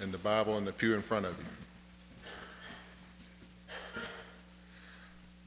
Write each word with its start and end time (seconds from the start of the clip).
and 0.00 0.12
the 0.12 0.18
Bible 0.18 0.56
in 0.58 0.64
the 0.64 0.72
pew 0.72 0.94
in 0.94 1.02
front 1.02 1.26
of 1.26 1.36
you. 1.38 1.44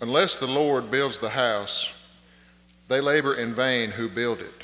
Unless 0.01 0.37
the 0.37 0.47
Lord 0.47 0.91
builds 0.91 1.17
the 1.17 1.29
house, 1.29 1.93
they 2.87 2.99
labor 2.99 3.35
in 3.35 3.53
vain 3.53 3.91
who 3.91 4.09
build 4.09 4.39
it. 4.39 4.63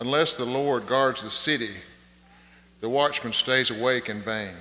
Unless 0.00 0.36
the 0.36 0.44
Lord 0.44 0.86
guards 0.86 1.22
the 1.22 1.30
city, 1.30 1.70
the 2.80 2.88
watchman 2.88 3.32
stays 3.32 3.70
awake 3.70 4.08
in 4.08 4.20
vain. 4.20 4.54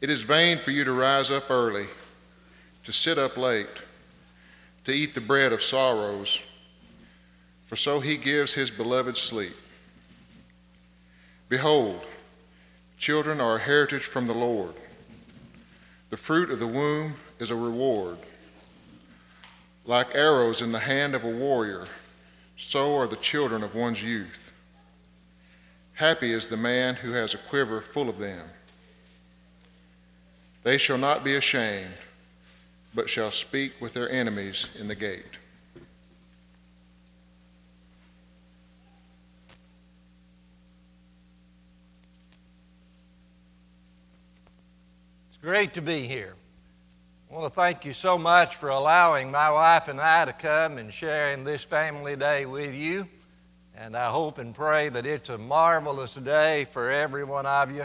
It 0.00 0.10
is 0.10 0.22
vain 0.22 0.58
for 0.58 0.70
you 0.70 0.84
to 0.84 0.92
rise 0.92 1.30
up 1.30 1.50
early, 1.50 1.86
to 2.84 2.92
sit 2.92 3.18
up 3.18 3.36
late, 3.36 3.68
to 4.84 4.92
eat 4.92 5.14
the 5.14 5.20
bread 5.20 5.52
of 5.52 5.62
sorrows, 5.62 6.42
for 7.66 7.76
so 7.76 8.00
he 8.00 8.16
gives 8.16 8.54
his 8.54 8.70
beloved 8.70 9.16
sleep. 9.16 9.54
Behold, 11.54 12.04
children 12.98 13.40
are 13.40 13.54
a 13.54 13.60
heritage 13.60 14.02
from 14.02 14.26
the 14.26 14.34
Lord. 14.34 14.74
The 16.10 16.16
fruit 16.16 16.50
of 16.50 16.58
the 16.58 16.66
womb 16.66 17.14
is 17.38 17.52
a 17.52 17.54
reward. 17.54 18.18
Like 19.86 20.16
arrows 20.16 20.62
in 20.62 20.72
the 20.72 20.80
hand 20.80 21.14
of 21.14 21.22
a 21.22 21.30
warrior, 21.30 21.84
so 22.56 22.96
are 22.96 23.06
the 23.06 23.14
children 23.14 23.62
of 23.62 23.76
one's 23.76 24.02
youth. 24.02 24.52
Happy 25.92 26.32
is 26.32 26.48
the 26.48 26.56
man 26.56 26.96
who 26.96 27.12
has 27.12 27.34
a 27.34 27.38
quiver 27.38 27.80
full 27.80 28.08
of 28.08 28.18
them. 28.18 28.46
They 30.64 30.76
shall 30.76 30.98
not 30.98 31.22
be 31.22 31.36
ashamed, 31.36 31.94
but 32.96 33.08
shall 33.08 33.30
speak 33.30 33.80
with 33.80 33.94
their 33.94 34.10
enemies 34.10 34.66
in 34.76 34.88
the 34.88 34.96
gate. 34.96 35.38
Great 45.44 45.74
to 45.74 45.82
be 45.82 46.00
here. 46.00 46.32
I 47.30 47.34
want 47.34 47.52
to 47.52 47.54
thank 47.54 47.84
you 47.84 47.92
so 47.92 48.16
much 48.16 48.56
for 48.56 48.70
allowing 48.70 49.30
my 49.30 49.50
wife 49.50 49.88
and 49.88 50.00
I 50.00 50.24
to 50.24 50.32
come 50.32 50.78
and 50.78 50.90
sharing 50.90 51.44
this 51.44 51.62
family 51.62 52.16
day 52.16 52.46
with 52.46 52.74
you. 52.74 53.06
And 53.76 53.94
I 53.94 54.06
hope 54.06 54.38
and 54.38 54.54
pray 54.54 54.88
that 54.88 55.04
it's 55.04 55.28
a 55.28 55.36
marvelous 55.36 56.14
day 56.14 56.64
for 56.70 56.90
every 56.90 57.24
one 57.24 57.44
of 57.44 57.70
you. 57.70 57.84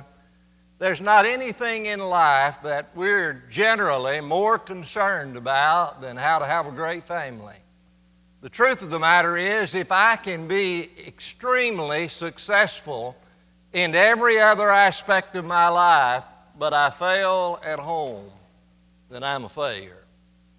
There's 0.78 1.02
not 1.02 1.26
anything 1.26 1.88
in 1.88 2.00
life 2.00 2.62
that 2.64 2.92
we're 2.96 3.44
generally 3.50 4.22
more 4.22 4.58
concerned 4.58 5.36
about 5.36 6.00
than 6.00 6.16
how 6.16 6.40
to 6.40 6.46
have 6.46 6.66
a 6.66 6.72
great 6.72 7.04
family. 7.04 7.58
The 8.40 8.50
truth 8.50 8.82
of 8.82 8.90
the 8.90 9.00
matter 9.00 9.36
is, 9.36 9.76
if 9.76 9.92
I 9.92 10.16
can 10.16 10.48
be 10.48 10.90
extremely 11.06 12.08
successful 12.08 13.18
in 13.74 13.96
every 13.96 14.40
other 14.40 14.70
aspect 14.70 15.36
of 15.36 15.44
my 15.44 15.68
life, 15.68 16.24
but 16.60 16.74
I 16.74 16.90
fail 16.90 17.58
at 17.66 17.80
home, 17.80 18.30
then 19.10 19.24
I'm 19.24 19.46
a 19.46 19.50
failure. 19.50 20.04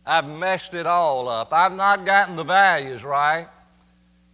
I've 0.07 0.27
messed 0.27 0.73
it 0.73 0.87
all 0.87 1.29
up. 1.29 1.53
I've 1.53 1.77
not 1.77 2.07
gotten 2.07 2.37
the 2.37 2.43
values 2.43 3.05
right. 3.05 3.47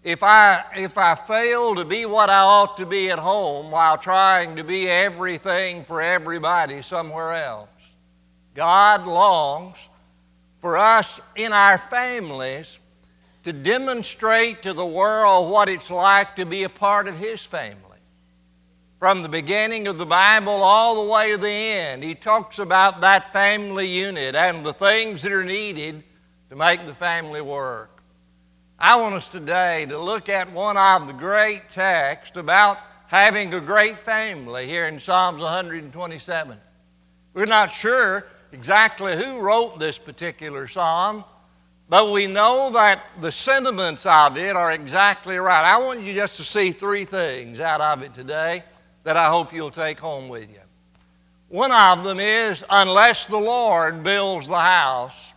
If 0.05 0.23
I, 0.23 0.63
if 0.77 0.97
I 0.97 1.17
fail 1.17 1.75
to 1.75 1.85
be 1.85 2.07
what 2.07 2.31
I 2.31 2.39
ought 2.39 2.77
to 2.77 2.87
be 2.87 3.11
at 3.11 3.19
home 3.19 3.73
while 3.73 3.99
trying 3.99 4.55
to 4.57 4.65
be 4.65 4.89
everything 4.89 5.83
for 5.83 6.01
everybody 6.01 6.81
somewhere 6.83 7.35
else, 7.35 7.69
God 8.55 9.05
longs 9.05 9.77
for 10.61 10.79
us 10.79 11.21
in 11.35 11.53
our 11.53 11.79
families 11.91 12.79
to 13.43 13.53
demonstrate 13.53 14.63
to 14.63 14.73
the 14.73 14.87
world 14.87 15.51
what 15.51 15.69
it's 15.69 15.91
like 15.91 16.37
to 16.37 16.47
be 16.47 16.63
a 16.63 16.69
part 16.69 17.09
of 17.09 17.19
His 17.19 17.45
family 17.45 17.86
from 18.99 19.23
the 19.23 19.29
beginning 19.29 19.87
of 19.89 19.99
the 19.99 20.07
Bible 20.07 20.63
all 20.63 21.05
the 21.05 21.13
way 21.13 21.33
to 21.33 21.37
the 21.37 21.49
end. 21.49 22.03
He 22.03 22.15
talks 22.15 22.59
about 22.59 23.03
that 23.03 23.33
family 23.33 23.87
unit 23.87 24.35
and 24.35 24.65
the 24.65 24.73
things 24.73 25.23
that 25.23 25.33
are 25.33 25.45
needed 25.45 26.03
to 26.49 26.57
make 26.57 26.87
the 26.87 26.95
family 26.95 27.43
work. 27.43 28.03
I 28.79 28.97
want 28.97 29.15
us 29.15 29.29
today 29.29 29.85
to 29.87 29.99
look 29.99 30.29
at 30.29 30.51
one 30.51 30.79
of 30.79 31.07
the 31.07 31.13
great 31.13 31.69
texts 31.69 32.37
about 32.37 32.79
having 33.07 33.53
a 33.53 33.61
great 33.61 33.99
family 33.99 34.67
here 34.67 34.87
in 34.87 34.99
Psalms 34.99 35.41
127. 35.41 36.59
We're 37.35 37.45
not 37.45 37.71
sure 37.71 38.27
exactly 38.53 39.15
who 39.17 39.41
wrote 39.41 39.79
this 39.79 39.99
particular 39.99 40.67
psalm, 40.67 41.23
but 41.91 42.11
we 42.11 42.27
know 42.27 42.71
that 42.73 43.03
the 43.21 43.31
sentiments 43.31 44.07
of 44.07 44.39
it 44.39 44.57
are 44.57 44.73
exactly 44.73 45.37
right. 45.37 45.65
I 45.65 45.77
want 45.79 46.01
you 46.01 46.15
just 46.15 46.37
to 46.37 46.45
see 46.45 46.73
three 46.73 47.05
things 47.05 47.61
out 47.61 47.83
of 47.83 48.03
it 48.03 48.15
today 48.15 48.63
that 49.07 49.17
I 49.17 49.29
hope 49.29 49.53
you'll 49.53 49.71
take 49.71 50.01
home 50.01 50.29
with 50.29 50.51
you. 50.51 50.59
One 51.49 51.71
of 51.71 52.03
them 52.03 52.19
is 52.19 52.65
unless 52.69 53.25
the 53.25 53.39
Lord 53.39 54.03
builds 54.03 54.49
the 54.49 54.59
house, 54.59 55.33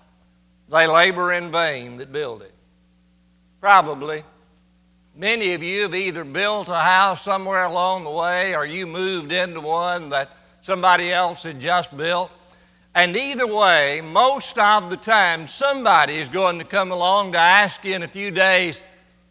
they 0.70 0.88
labor 0.88 1.32
in 1.34 1.52
vain 1.52 1.98
that 1.98 2.12
build 2.12 2.42
it. 2.42 2.52
Probably. 3.62 4.24
Many 5.16 5.54
of 5.54 5.62
you 5.62 5.84
have 5.84 5.94
either 5.94 6.24
built 6.24 6.68
a 6.68 6.80
house 6.80 7.22
somewhere 7.22 7.66
along 7.66 8.06
the 8.06 8.10
way 8.10 8.56
or 8.56 8.66
you 8.66 8.88
moved 8.88 9.32
into 9.32 9.62
one 9.62 10.10
that 10.10 10.36
somebody 10.64 11.12
else 11.12 11.44
had 11.44 11.60
just 11.60 11.96
built. 11.96 12.32
And 12.96 13.16
either 13.16 13.46
way, 13.46 14.02
most 14.02 14.58
of 14.58 14.90
the 14.90 14.98
time, 14.98 15.46
somebody 15.46 16.16
is 16.16 16.28
going 16.28 16.58
to 16.58 16.66
come 16.66 16.92
along 16.92 17.34
to 17.34 17.38
ask 17.38 17.86
you 17.86 17.94
in 17.94 18.02
a 18.02 18.08
few 18.08 18.32
days, 18.32 18.82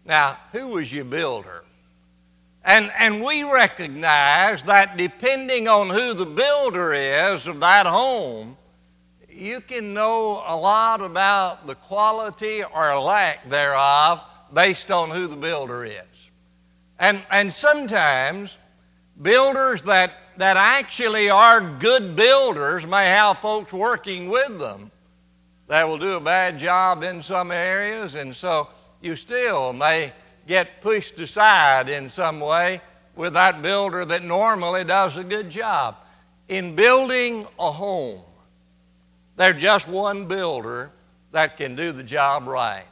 now, 0.05 0.39
who 0.53 0.69
was 0.69 0.93
your 0.93 1.07
builder? 1.07 1.65
And, 2.69 2.93
and 2.99 3.23
we 3.25 3.51
recognize 3.51 4.65
that 4.65 4.99
depending 4.99 5.69
on 5.69 5.89
who 5.89 6.13
the 6.13 6.27
builder 6.27 6.93
is 6.93 7.47
of 7.47 7.61
that 7.61 7.87
home, 7.87 8.59
you 9.27 9.63
can 9.63 9.95
know 9.95 10.45
a 10.47 10.55
lot 10.55 11.01
about 11.01 11.67
the 11.67 11.75
quality 11.75 12.63
or 12.63 13.01
lack 13.01 13.49
thereof 13.49 14.21
based 14.53 14.91
on 14.91 15.09
who 15.09 15.27
the 15.29 15.37
builder 15.37 15.87
is. 15.87 16.31
And, 16.99 17.23
and 17.31 17.51
sometimes 17.51 18.59
builders 19.23 19.85
that, 19.85 20.13
that 20.37 20.59
actually 20.59 21.31
are 21.31 21.63
good 21.63 22.17
builders 22.17 22.87
may 22.87 23.07
have 23.07 23.39
folks 23.39 23.73
working 23.73 24.29
with 24.29 24.59
them 24.59 24.91
that 25.69 25.89
will 25.89 25.97
do 25.97 26.17
a 26.17 26.21
bad 26.21 26.59
job 26.59 27.03
in 27.03 27.23
some 27.23 27.51
areas, 27.51 28.15
and 28.15 28.37
so 28.37 28.69
you 29.01 29.17
still 29.17 29.73
may 29.73 30.13
get 30.49 30.81
pushed 30.81 31.21
aside 31.21 31.91
in 31.91 32.09
some 32.09 32.41
way 32.41 32.81
with 33.15 33.35
that 33.35 33.61
builder 33.61 34.05
that 34.07 34.25
normally 34.25 34.83
does 34.83 35.17
a 35.19 35.23
good 35.23 35.51
job. 35.51 35.97
In 36.49 36.75
building 36.75 37.47
a 37.59 37.71
home, 37.71 38.23
there's 39.37 39.61
just 39.61 39.87
one 39.87 40.27
builder 40.27 40.91
that 41.33 41.59
can 41.59 41.77
do 41.77 41.93
the 41.93 42.03
job 42.03 42.49
right. 42.49 42.87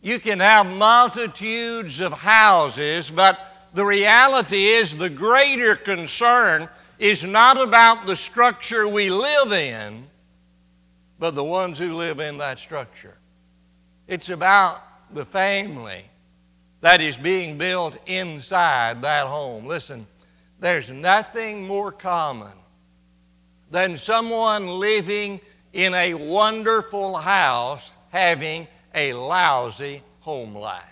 You 0.00 0.18
can 0.18 0.40
have 0.40 0.66
multitudes 0.66 2.00
of 2.00 2.14
houses, 2.14 3.10
but 3.10 3.38
the 3.74 3.84
reality 3.84 4.64
is 4.64 4.96
the 4.96 5.10
greater 5.10 5.76
concern 5.76 6.68
is 6.98 7.22
not 7.22 7.60
about 7.60 8.06
the 8.06 8.16
structure 8.16 8.88
we 8.88 9.10
live 9.10 9.52
in, 9.52 10.06
but 11.18 11.34
the 11.34 11.44
ones 11.44 11.78
who 11.78 11.92
live 11.92 12.20
in 12.20 12.38
that 12.38 12.58
structure. 12.58 13.18
It's 14.08 14.30
about 14.30 14.82
the 15.12 15.26
family 15.26 16.09
that 16.80 17.00
is 17.00 17.16
being 17.16 17.58
built 17.58 17.96
inside 18.06 19.02
that 19.02 19.26
home. 19.26 19.66
Listen, 19.66 20.06
there's 20.58 20.90
nothing 20.90 21.66
more 21.66 21.92
common 21.92 22.52
than 23.70 23.96
someone 23.96 24.66
living 24.66 25.40
in 25.72 25.94
a 25.94 26.14
wonderful 26.14 27.16
house 27.16 27.92
having 28.10 28.66
a 28.94 29.12
lousy 29.12 30.02
home 30.20 30.54
life. 30.54 30.84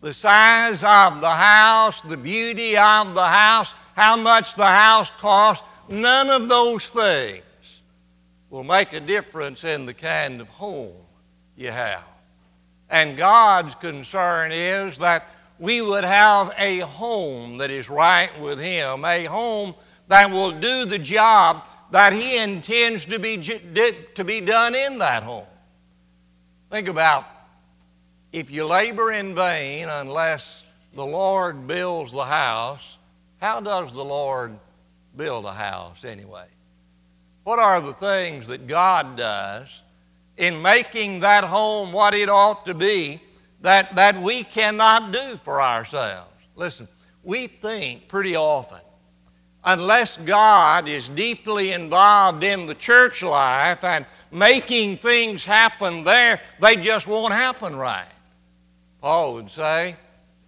The 0.00 0.14
size 0.14 0.84
of 0.84 1.20
the 1.20 1.30
house, 1.30 2.02
the 2.02 2.16
beauty 2.16 2.76
of 2.76 3.14
the 3.14 3.26
house, 3.26 3.74
how 3.96 4.16
much 4.16 4.54
the 4.54 4.66
house 4.66 5.10
costs, 5.18 5.66
none 5.88 6.30
of 6.30 6.48
those 6.48 6.88
things 6.88 7.42
will 8.48 8.62
make 8.62 8.92
a 8.92 9.00
difference 9.00 9.64
in 9.64 9.86
the 9.86 9.94
kind 9.94 10.40
of 10.40 10.48
home 10.48 10.94
you 11.56 11.70
have. 11.72 12.04
And 12.90 13.16
God's 13.16 13.74
concern 13.74 14.52
is 14.52 14.98
that 14.98 15.28
we 15.58 15.82
would 15.82 16.04
have 16.04 16.54
a 16.56 16.80
home 16.80 17.58
that 17.58 17.70
is 17.70 17.90
right 17.90 18.30
with 18.40 18.58
Him, 18.58 19.04
a 19.04 19.24
home 19.24 19.74
that 20.08 20.30
will 20.30 20.52
do 20.52 20.84
the 20.84 20.98
job 20.98 21.66
that 21.90 22.12
He 22.12 22.38
intends 22.38 23.04
to 23.06 23.18
be, 23.18 23.36
to 23.38 24.24
be 24.24 24.40
done 24.40 24.74
in 24.74 24.98
that 24.98 25.22
home. 25.22 25.46
Think 26.70 26.88
about 26.88 27.26
if 28.32 28.50
you 28.50 28.64
labor 28.64 29.12
in 29.12 29.34
vain 29.34 29.88
unless 29.88 30.64
the 30.94 31.04
Lord 31.04 31.66
builds 31.66 32.12
the 32.12 32.24
house, 32.24 32.98
how 33.38 33.60
does 33.60 33.92
the 33.94 34.04
Lord 34.04 34.58
build 35.16 35.44
a 35.44 35.52
house 35.52 36.04
anyway? 36.04 36.46
What 37.44 37.58
are 37.58 37.80
the 37.80 37.94
things 37.94 38.48
that 38.48 38.66
God 38.66 39.16
does 39.16 39.82
in 40.38 40.62
making 40.62 41.20
that 41.20 41.44
home 41.44 41.92
what 41.92 42.14
it 42.14 42.28
ought 42.28 42.64
to 42.64 42.72
be 42.72 43.20
that, 43.60 43.94
that 43.96 44.20
we 44.20 44.44
cannot 44.44 45.12
do 45.12 45.36
for 45.36 45.60
ourselves. 45.60 46.30
Listen, 46.54 46.88
we 47.24 47.48
think 47.48 48.08
pretty 48.08 48.36
often, 48.36 48.78
unless 49.64 50.16
God 50.16 50.88
is 50.88 51.08
deeply 51.08 51.72
involved 51.72 52.44
in 52.44 52.66
the 52.66 52.74
church 52.76 53.22
life 53.22 53.82
and 53.82 54.06
making 54.30 54.98
things 54.98 55.44
happen 55.44 56.04
there, 56.04 56.40
they 56.60 56.76
just 56.76 57.08
won't 57.08 57.32
happen 57.32 57.74
right. 57.74 58.06
Paul 59.00 59.34
would 59.34 59.50
say, 59.50 59.96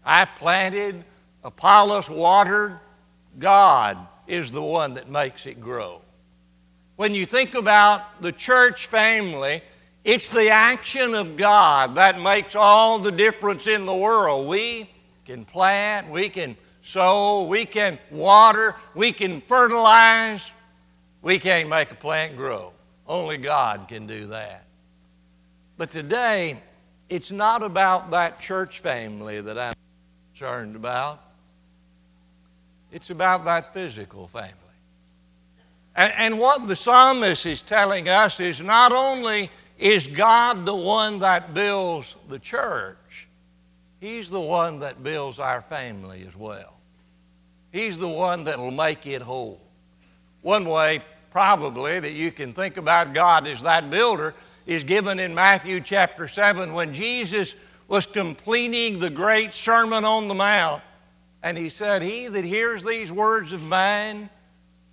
I 0.04 0.24
planted, 0.24 1.04
Apollos 1.42 2.08
watered, 2.08 2.78
God 3.38 3.98
is 4.28 4.52
the 4.52 4.62
one 4.62 4.94
that 4.94 5.10
makes 5.10 5.46
it 5.46 5.60
grow. 5.60 6.00
When 6.96 7.14
you 7.14 7.26
think 7.26 7.54
about 7.54 8.22
the 8.22 8.32
church 8.32 8.86
family, 8.86 9.62
it's 10.04 10.28
the 10.28 10.48
action 10.48 11.14
of 11.14 11.36
God 11.36 11.96
that 11.96 12.20
makes 12.20 12.54
all 12.54 12.98
the 12.98 13.12
difference 13.12 13.66
in 13.66 13.84
the 13.84 13.94
world. 13.94 14.48
We 14.48 14.90
can 15.24 15.44
plant, 15.44 16.08
we 16.08 16.28
can 16.28 16.56
sow, 16.80 17.42
we 17.42 17.64
can 17.64 17.98
water, 18.10 18.74
we 18.94 19.12
can 19.12 19.40
fertilize. 19.42 20.50
We 21.22 21.38
can't 21.38 21.68
make 21.68 21.90
a 21.90 21.94
plant 21.94 22.36
grow. 22.36 22.72
Only 23.06 23.36
God 23.36 23.88
can 23.88 24.06
do 24.06 24.26
that. 24.28 24.64
But 25.76 25.90
today, 25.90 26.60
it's 27.08 27.30
not 27.30 27.62
about 27.62 28.10
that 28.12 28.40
church 28.40 28.80
family 28.80 29.40
that 29.40 29.58
I'm 29.58 29.74
concerned 30.32 30.76
about. 30.76 31.22
It's 32.92 33.10
about 33.10 33.44
that 33.44 33.74
physical 33.74 34.26
family. 34.26 34.54
And, 35.96 36.12
and, 36.16 36.38
what 36.38 36.68
the 36.68 36.76
psalmist 36.76 37.46
is 37.46 37.62
telling 37.62 38.08
us 38.08 38.38
is 38.38 38.62
not 38.62 38.92
only 38.92 39.50
is 39.80 40.06
God 40.06 40.66
the 40.66 40.74
one 40.74 41.20
that 41.20 41.54
builds 41.54 42.14
the 42.28 42.38
church, 42.38 43.26
He's 43.98 44.30
the 44.30 44.40
one 44.40 44.78
that 44.80 45.02
builds 45.02 45.38
our 45.38 45.62
family 45.62 46.24
as 46.26 46.36
well. 46.36 46.78
He's 47.72 47.98
the 47.98 48.08
one 48.08 48.44
that 48.44 48.58
will 48.58 48.70
make 48.70 49.06
it 49.06 49.22
whole. 49.22 49.60
One 50.42 50.64
way 50.64 51.02
probably 51.30 52.00
that 52.00 52.12
you 52.12 52.32
can 52.32 52.52
think 52.52 52.76
about 52.76 53.14
God 53.14 53.46
as 53.46 53.62
that 53.62 53.90
builder 53.90 54.34
is 54.66 54.84
given 54.84 55.18
in 55.18 55.34
Matthew 55.34 55.80
chapter 55.80 56.28
7 56.28 56.72
when 56.72 56.92
Jesus 56.92 57.54
was 57.88 58.06
completing 58.06 58.98
the 58.98 59.10
great 59.10 59.52
Sermon 59.52 60.04
on 60.04 60.28
the 60.28 60.34
Mount. 60.34 60.82
And 61.42 61.56
he 61.56 61.68
said, 61.68 62.02
He 62.02 62.26
that 62.28 62.44
hears 62.44 62.84
these 62.84 63.12
words 63.12 63.52
of 63.52 63.62
mine 63.62 64.30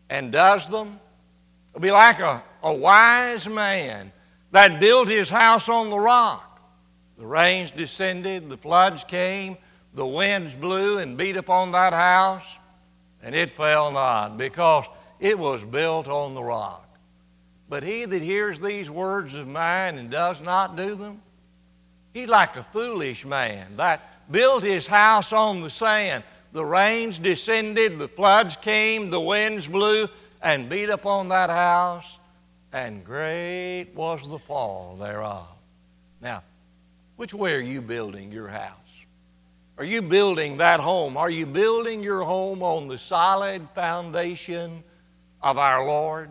and 0.10 0.32
does 0.32 0.68
them 0.68 1.00
will 1.74 1.82
be 1.82 1.92
like 1.92 2.20
a, 2.20 2.44
a 2.64 2.74
wise 2.74 3.48
man 3.48 4.12
that 4.52 4.80
built 4.80 5.08
his 5.08 5.30
house 5.30 5.70
on 5.70 5.90
the 5.90 6.00
rock. 6.00 6.62
The 7.18 7.26
rains 7.26 7.72
descended, 7.72 8.50
the 8.50 8.58
floods 8.58 9.04
came, 9.04 9.58
the 9.94 10.06
winds 10.06 10.54
blew 10.54 11.00
and 11.00 11.18
beat 11.18 11.36
upon 11.36 11.72
that 11.72 11.94
house, 11.94 12.60
and 13.24 13.34
it 13.34 13.50
fell 13.50 13.92
not 13.92 14.38
because 14.38 14.86
it 15.20 15.38
was 15.38 15.64
built 15.64 16.08
on 16.08 16.36
the 16.36 16.44
rock. 16.44 16.88
But 17.70 17.84
he 17.84 18.06
that 18.06 18.22
hears 18.22 18.62
these 18.62 18.90
words 18.90 19.34
of 19.34 19.48
mine 19.48 19.98
and 19.98 20.10
does 20.10 20.42
not 20.42 20.76
do 20.76 20.96
them, 20.96 21.22
he's 22.14 22.30
like 22.30 22.56
a 22.56 22.64
foolish 22.64 23.26
man 23.26 23.76
that 23.78 24.32
built 24.32 24.64
his 24.64 24.88
house 24.88 25.34
on 25.34 25.62
the 25.62 25.70
sand. 25.70 26.24
The 26.54 26.66
rains 26.66 27.20
descended, 27.20 28.00
the 28.00 28.08
floods 28.08 28.56
came, 28.56 29.10
the 29.10 29.20
winds 29.20 29.68
blew 29.68 30.08
and 30.42 30.70
beat 30.70 30.90
upon 30.90 31.30
that 31.30 31.50
house, 31.50 32.17
and 32.74 33.04
great 33.04 33.88
was 33.96 34.28
the 34.30 34.40
fall 34.40 34.98
thereof. 35.00 35.48
Now, 36.22 36.44
which 37.16 37.34
way 37.34 37.56
are 37.56 37.62
you 37.62 37.82
building 37.82 38.32
your 38.32 38.48
house? 38.48 38.74
Are 39.78 39.86
you 39.86 40.02
building 40.02 40.58
that 40.58 40.80
home? 40.80 41.18
Are 41.18 41.30
you 41.30 41.46
building 41.46 42.02
your 42.04 42.24
home 42.24 42.64
on 42.64 42.88
the 42.88 42.98
solid 42.98 43.68
foundation 43.76 44.84
of 45.42 45.58
our 45.58 45.86
Lord? 45.86 46.30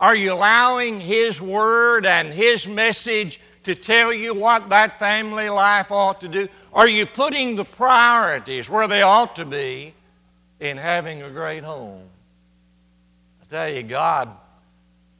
Are 0.00 0.14
you 0.14 0.32
allowing 0.32 1.00
His 1.00 1.40
Word 1.40 2.04
and 2.04 2.32
His 2.32 2.66
message 2.66 3.40
to 3.64 3.74
tell 3.74 4.12
you 4.12 4.34
what 4.34 4.68
that 4.70 4.98
family 4.98 5.48
life 5.48 5.90
ought 5.90 6.20
to 6.20 6.28
do? 6.28 6.48
Are 6.72 6.88
you 6.88 7.06
putting 7.06 7.56
the 7.56 7.64
priorities 7.64 8.68
where 8.68 8.88
they 8.88 9.02
ought 9.02 9.36
to 9.36 9.44
be 9.44 9.94
in 10.60 10.76
having 10.76 11.22
a 11.22 11.30
great 11.30 11.64
home? 11.64 12.08
I 13.42 13.44
tell 13.46 13.68
you, 13.68 13.82
God 13.82 14.30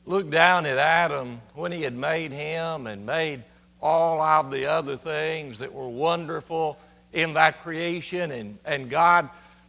looked 0.09 0.31
down 0.31 0.65
at 0.65 0.79
Adam 0.79 1.41
when 1.55 1.71
He 1.71 1.83
had 1.83 1.95
made 1.95 2.33
him 2.33 2.87
and 2.87 3.05
made 3.05 3.45
all 3.81 4.21
of 4.21 4.51
the 4.51 4.67
other 4.67 4.97
things 4.97 5.59
that 5.59 5.73
were 5.73 5.89
wonderful 5.89 6.79
in 7.13 7.35
that 7.35 7.63
creation, 7.63 8.31
and, 8.33 8.59
and 8.65 8.91
God, 8.91 9.29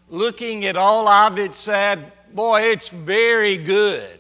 looking 0.10 0.66
at 0.66 0.76
all 0.76 1.08
of 1.08 1.38
it, 1.38 1.56
said, 1.56 2.12
Boy, 2.34 2.62
it's 2.62 2.90
very 2.90 3.58
good, 3.58 4.20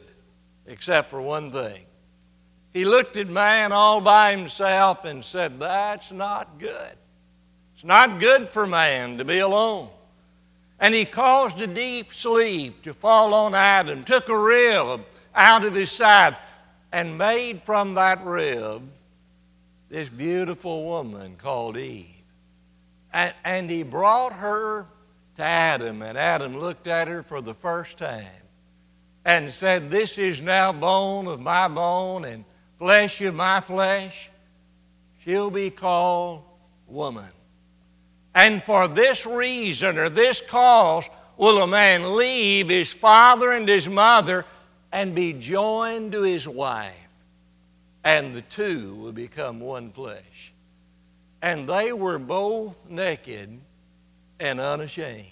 except 0.67 1.09
for 1.09 1.21
one 1.21 1.51
thing. 1.51 1.85
He 2.73 2.85
looked 2.85 3.17
at 3.17 3.29
man 3.29 3.71
all 3.71 3.99
by 3.99 4.35
himself 4.35 5.05
and 5.05 5.23
said, 5.23 5.59
That's 5.59 6.11
not 6.11 6.59
good. 6.59 6.95
It's 7.75 7.83
not 7.83 8.19
good 8.19 8.49
for 8.49 8.67
man 8.67 9.17
to 9.17 9.25
be 9.25 9.39
alone. 9.39 9.89
And 10.79 10.93
he 10.93 11.05
caused 11.05 11.61
a 11.61 11.67
deep 11.67 12.11
sleep 12.13 12.83
to 12.83 12.93
fall 12.93 13.33
on 13.33 13.55
Adam, 13.55 14.03
took 14.03 14.29
a 14.29 14.37
rib 14.37 15.01
out 15.35 15.65
of 15.65 15.73
his 15.73 15.91
side, 15.91 16.35
and 16.91 17.17
made 17.17 17.61
from 17.63 17.93
that 17.95 18.23
rib 18.25 18.89
this 19.89 20.09
beautiful 20.09 20.85
woman 20.85 21.35
called 21.37 21.77
Eve. 21.77 22.05
And, 23.11 23.33
and 23.43 23.69
he 23.69 23.83
brought 23.83 24.33
her 24.33 24.85
to 25.37 25.43
Adam, 25.43 26.01
and 26.01 26.17
Adam 26.17 26.57
looked 26.57 26.87
at 26.87 27.07
her 27.07 27.23
for 27.23 27.41
the 27.41 27.53
first 27.53 27.97
time 27.97 28.27
and 29.25 29.53
said, 29.53 29.89
This 29.89 30.17
is 30.17 30.41
now 30.41 30.71
bone 30.71 31.27
of 31.27 31.39
my 31.39 31.67
bone 31.67 32.25
and 32.25 32.45
flesh 32.77 33.21
of 33.21 33.35
my 33.35 33.59
flesh. 33.59 34.29
She'll 35.23 35.51
be 35.51 35.69
called 35.69 36.43
woman. 36.87 37.29
And 38.35 38.63
for 38.63 38.87
this 38.87 39.25
reason 39.25 39.97
or 39.97 40.09
this 40.09 40.41
cause 40.41 41.09
will 41.37 41.61
a 41.61 41.67
man 41.67 42.15
leave 42.15 42.69
his 42.69 42.93
father 42.93 43.51
and 43.51 43.67
his 43.67 43.89
mother 43.89 44.45
and 44.91 45.13
be 45.13 45.33
joined 45.33 46.11
to 46.13 46.23
his 46.23 46.47
wife, 46.47 47.07
and 48.03 48.33
the 48.33 48.41
two 48.41 48.95
will 48.95 49.11
become 49.11 49.59
one 49.59 49.91
flesh. 49.91 50.53
And 51.41 51.67
they 51.67 51.93
were 51.93 52.19
both 52.19 52.89
naked 52.89 53.59
and 54.39 54.59
unashamed. 54.59 55.27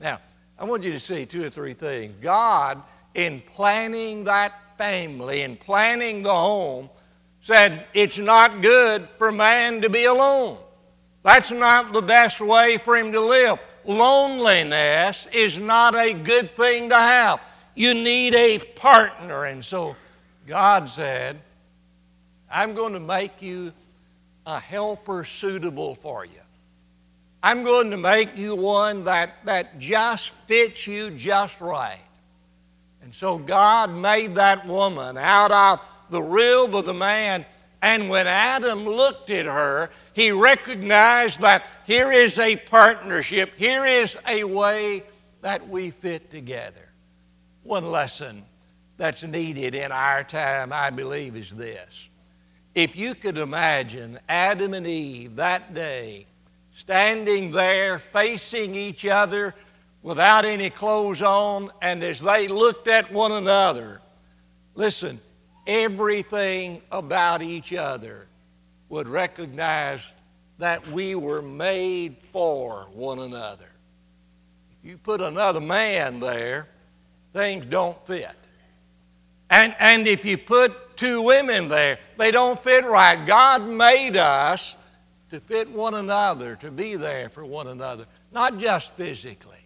Now, 0.00 0.20
I 0.58 0.64
want 0.64 0.84
you 0.84 0.92
to 0.92 1.00
see 1.00 1.26
two 1.26 1.44
or 1.44 1.50
three 1.50 1.72
things. 1.72 2.14
God, 2.20 2.82
in 3.14 3.40
planning 3.40 4.24
that 4.24 4.52
family, 4.76 5.42
in 5.42 5.56
planning 5.56 6.22
the 6.22 6.34
home, 6.34 6.90
said 7.40 7.86
it's 7.94 8.18
not 8.18 8.62
good 8.62 9.08
for 9.18 9.32
man 9.32 9.82
to 9.82 9.90
be 9.90 10.04
alone. 10.04 10.58
That's 11.22 11.50
not 11.50 11.92
the 11.92 12.02
best 12.02 12.40
way 12.40 12.76
for 12.76 12.96
him 12.96 13.12
to 13.12 13.20
live. 13.20 13.58
Loneliness 13.84 15.26
is 15.32 15.58
not 15.58 15.94
a 15.94 16.12
good 16.12 16.54
thing 16.56 16.90
to 16.90 16.96
have. 16.96 17.40
You 17.74 17.94
need 17.94 18.34
a 18.34 18.58
partner. 18.58 19.44
And 19.44 19.64
so 19.64 19.96
God 20.46 20.88
said, 20.88 21.40
I'm 22.50 22.74
going 22.74 22.92
to 22.92 23.00
make 23.00 23.42
you 23.42 23.72
a 24.46 24.60
helper 24.60 25.24
suitable 25.24 25.94
for 25.94 26.24
you. 26.24 26.40
I'm 27.42 27.62
going 27.62 27.90
to 27.90 27.96
make 27.96 28.36
you 28.36 28.54
one 28.54 29.04
that, 29.04 29.44
that 29.44 29.78
just 29.78 30.30
fits 30.46 30.86
you 30.86 31.10
just 31.10 31.60
right. 31.60 31.98
And 33.02 33.14
so 33.14 33.36
God 33.36 33.90
made 33.90 34.36
that 34.36 34.66
woman 34.66 35.18
out 35.18 35.50
of 35.50 35.86
the 36.08 36.22
rib 36.22 36.74
of 36.74 36.86
the 36.86 36.94
man. 36.94 37.44
And 37.82 38.08
when 38.08 38.26
Adam 38.26 38.86
looked 38.86 39.28
at 39.28 39.44
her, 39.44 39.90
he 40.14 40.30
recognized 40.30 41.40
that 41.40 41.64
here 41.86 42.12
is 42.12 42.38
a 42.38 42.56
partnership, 42.56 43.52
here 43.56 43.84
is 43.84 44.16
a 44.26 44.44
way 44.44 45.02
that 45.42 45.68
we 45.68 45.90
fit 45.90 46.30
together. 46.30 46.83
One 47.64 47.90
lesson 47.90 48.44
that's 48.98 49.24
needed 49.24 49.74
in 49.74 49.90
our 49.90 50.22
time, 50.22 50.72
I 50.72 50.90
believe, 50.90 51.34
is 51.34 51.50
this. 51.50 52.08
If 52.74 52.96
you 52.96 53.14
could 53.14 53.38
imagine 53.38 54.20
Adam 54.28 54.74
and 54.74 54.86
Eve 54.86 55.36
that 55.36 55.74
day 55.74 56.26
standing 56.72 57.50
there 57.50 57.98
facing 57.98 58.74
each 58.74 59.06
other 59.06 59.54
without 60.02 60.44
any 60.44 60.68
clothes 60.68 61.22
on, 61.22 61.70
and 61.80 62.02
as 62.04 62.20
they 62.20 62.48
looked 62.48 62.86
at 62.86 63.10
one 63.10 63.32
another, 63.32 64.00
listen, 64.74 65.20
everything 65.66 66.82
about 66.92 67.40
each 67.40 67.72
other 67.72 68.26
would 68.90 69.08
recognize 69.08 70.06
that 70.58 70.86
we 70.88 71.14
were 71.14 71.40
made 71.40 72.16
for 72.30 72.88
one 72.92 73.20
another. 73.20 73.70
If 74.82 74.90
you 74.90 74.98
put 74.98 75.22
another 75.22 75.60
man 75.60 76.20
there, 76.20 76.68
things 77.34 77.66
don't 77.66 77.98
fit. 78.06 78.30
And, 79.50 79.74
and 79.78 80.08
if 80.08 80.24
you 80.24 80.38
put 80.38 80.96
two 80.96 81.20
women 81.20 81.68
there, 81.68 81.98
they 82.16 82.30
don't 82.30 82.62
fit 82.62 82.84
right. 82.86 83.26
God 83.26 83.68
made 83.68 84.16
us 84.16 84.76
to 85.30 85.40
fit 85.40 85.68
one 85.68 85.94
another, 85.94 86.56
to 86.56 86.70
be 86.70 86.96
there 86.96 87.28
for 87.28 87.44
one 87.44 87.66
another. 87.66 88.06
not 88.32 88.58
just 88.58 88.94
physically, 88.94 89.58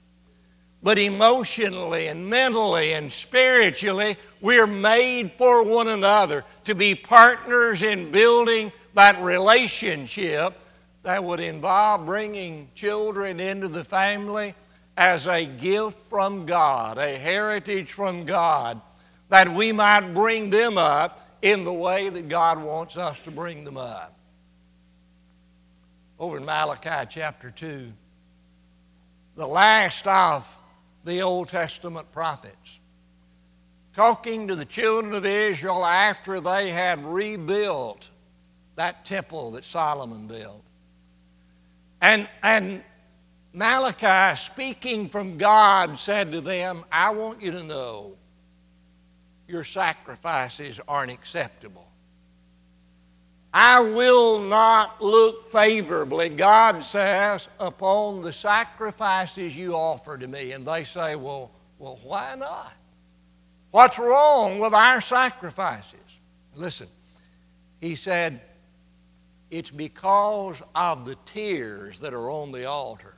but 0.83 0.99
emotionally 0.99 2.09
and 2.09 2.29
mentally 2.29 2.95
and 2.95 3.13
spiritually. 3.13 4.17
We're 4.41 4.67
made 4.67 5.33
for 5.33 5.63
one 5.63 5.89
another 5.89 6.45
to 6.65 6.75
be 6.75 6.95
partners 6.95 7.83
in 7.83 8.11
building 8.11 8.73
that 8.95 9.21
relationship 9.23 10.55
that 11.03 11.23
would 11.23 11.41
involve 11.41 12.07
bringing 12.07 12.69
children 12.75 13.41
into 13.41 13.69
the 13.69 13.85
family 13.85 14.55
as 14.99 15.29
a 15.29 15.47
gift 15.47 16.03
from 16.03 16.45
God, 16.45 16.99
a 16.99 17.17
heritage 17.17 17.93
from 17.93 18.25
God, 18.25 18.81
that 19.29 19.55
we 19.55 19.71
might 19.71 20.13
bring 20.13 20.51
them 20.51 20.77
up 20.77 21.39
in 21.41 21.63
the 21.63 21.73
way 21.73 22.09
that 22.09 22.29
God 22.29 22.61
wants 22.61 22.97
us 22.97 23.21
to 23.21 23.31
bring 23.31 23.63
them 23.63 23.77
up. 23.77 24.19
Over 26.19 26.39
in 26.39 26.45
Malachi 26.45 27.07
chapter 27.09 27.49
2, 27.49 27.93
the 29.37 29.47
last 29.47 30.05
of 30.09 30.59
the 31.05 31.23
Old 31.23 31.49
Testament 31.49 32.11
prophets, 32.11 32.81
talking 33.95 34.49
to 34.49 34.57
the 34.57 34.65
children 34.65 35.15
of 35.15 35.25
Israel 35.25 35.87
after 35.87 36.41
they 36.41 36.71
had 36.71 37.05
rebuilt 37.05 38.11
that 38.75 39.05
temple 39.05 39.53
that 39.53 39.65
Solomon 39.65 40.27
built. 40.27 40.65
And, 42.01 42.29
and 42.43 42.83
Malachi, 43.53 44.37
speaking 44.37 45.09
from 45.09 45.37
God, 45.37 45.99
said 45.99 46.33
to 46.33 46.41
them, 46.41 46.85
I 46.93 47.11
want 47.11 47.43
you 47.43 47.51
to 47.53 47.63
know 47.63 48.17
your 49.47 49.65
sacrifices 49.65 50.79
aren't 50.87 51.11
acceptable. 51.11 51.89
I 53.53 53.81
will 53.81 54.41
not 54.41 55.03
look 55.03 55.51
favorably, 55.51 56.29
God 56.29 56.85
says, 56.85 57.49
upon 57.59 58.21
the 58.21 58.33
sacrifices 58.33 59.57
you 59.57 59.75
offer 59.75 60.19
to 60.19 60.29
me. 60.29 60.53
And 60.53 60.67
they 60.67 60.85
say, 60.85 61.17
Well, 61.17 61.51
well, 61.79 61.99
why 62.03 62.35
not? 62.35 62.73
What's 63.71 63.99
wrong 63.99 64.59
with 64.59 64.75
our 64.75 65.01
sacrifices? 65.01 65.95
Listen, 66.55 66.89
he 67.81 67.95
said, 67.95 68.43
It's 69.51 69.71
because 69.71 70.63
of 70.75 71.07
the 71.07 71.17
tears 71.25 72.01
that 72.01 72.13
are 72.13 72.31
on 72.31 72.53
the 72.53 72.67
altar. 72.67 73.15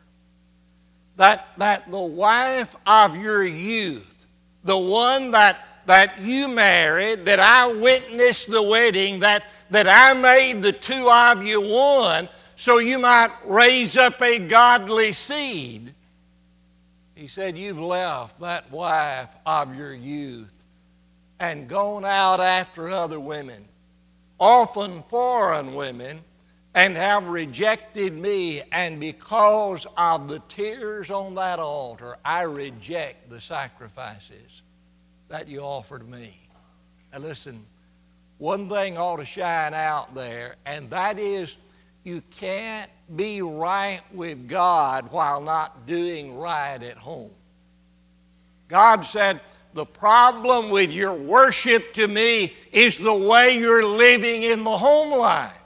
That, 1.17 1.49
that 1.59 1.91
the 1.91 2.01
wife 2.01 2.75
of 2.87 3.17
your 3.17 3.45
youth, 3.45 4.27
the 4.65 4.79
one 4.79 5.33
that, 5.33 5.67
that 5.87 6.21
you 6.21 6.49
married, 6.49 7.27
that 7.27 7.41
I 7.41 7.67
witnessed 7.67 8.51
the 8.51 8.63
wedding, 8.63 9.21
that 9.21 9.45
that 9.71 9.87
I 9.87 10.13
made 10.15 10.63
the 10.63 10.73
two 10.73 11.09
of 11.09 11.45
you 11.45 11.61
one 11.61 12.29
so 12.57 12.79
you 12.79 12.99
might 12.99 13.31
raise 13.45 13.97
up 13.97 14.21
a 14.21 14.39
godly 14.39 15.13
seed. 15.13 15.95
He 17.15 17.29
said, 17.29 17.57
You've 17.57 17.79
left 17.79 18.41
that 18.41 18.71
wife 18.71 19.35
of 19.47 19.75
your 19.75 19.95
youth 19.95 20.53
and 21.39 21.69
gone 21.69 22.05
out 22.05 22.41
after 22.41 22.91
other 22.91 23.21
women, 23.21 23.65
often 24.39 25.03
foreign 25.05 25.75
women, 25.75 26.21
and 26.75 26.97
have 26.97 27.27
rejected 27.27 28.17
me. 28.17 28.63
And 28.73 29.01
because 29.01 29.87
of 29.97 30.29
the 30.29 30.41
tears 30.49 31.11
on 31.11 31.35
that 31.37 31.59
altar, 31.59 32.17
I 32.25 32.43
reject 32.43 33.31
the 33.31 33.41
sacrifices 33.41 34.63
that 35.29 35.49
you 35.49 35.61
offered 35.61 36.09
me. 36.09 36.35
Now, 37.13 37.19
listen 37.19 37.65
one 38.41 38.71
thing 38.71 38.97
ought 38.97 39.17
to 39.17 39.27
shine 39.27 39.75
out 39.75 40.15
there, 40.15 40.57
and 40.65 40.89
that 40.91 41.19
is 41.19 41.59
you 42.05 42.23
can't 42.31 42.91
be 43.15 43.43
right 43.43 44.01
with 44.15 44.49
God 44.49 45.13
while 45.13 45.43
not 45.43 45.87
doing 45.87 46.39
right 46.39 46.83
at 46.83 46.97
home. 46.97 47.33
God 48.67 49.03
said, 49.03 49.43
The 49.75 49.85
problem 49.85 50.71
with 50.71 50.91
your 50.91 51.13
worship 51.13 51.93
to 51.95 52.09
me 52.09 52.55
is 52.73 52.97
the 52.97 53.13
way 53.13 53.59
you're 53.59 53.85
living 53.85 54.43
in 54.43 54.65
the 54.65 54.79
home 54.79 55.19
life. 55.19 55.60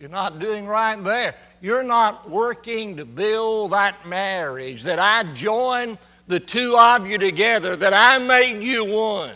You're 0.00 0.08
not 0.08 0.38
doing 0.38 0.66
right 0.66 1.02
there. 1.04 1.34
You're 1.60 1.84
not 1.84 2.30
working 2.30 2.96
to 2.96 3.04
build 3.04 3.72
that 3.72 4.08
marriage 4.08 4.82
that 4.84 4.98
I 4.98 5.24
joined 5.34 5.98
the 6.26 6.40
two 6.40 6.74
of 6.74 7.06
you 7.06 7.18
together, 7.18 7.76
that 7.76 7.92
I 7.92 8.18
made 8.18 8.62
you 8.62 8.86
one. 8.86 9.34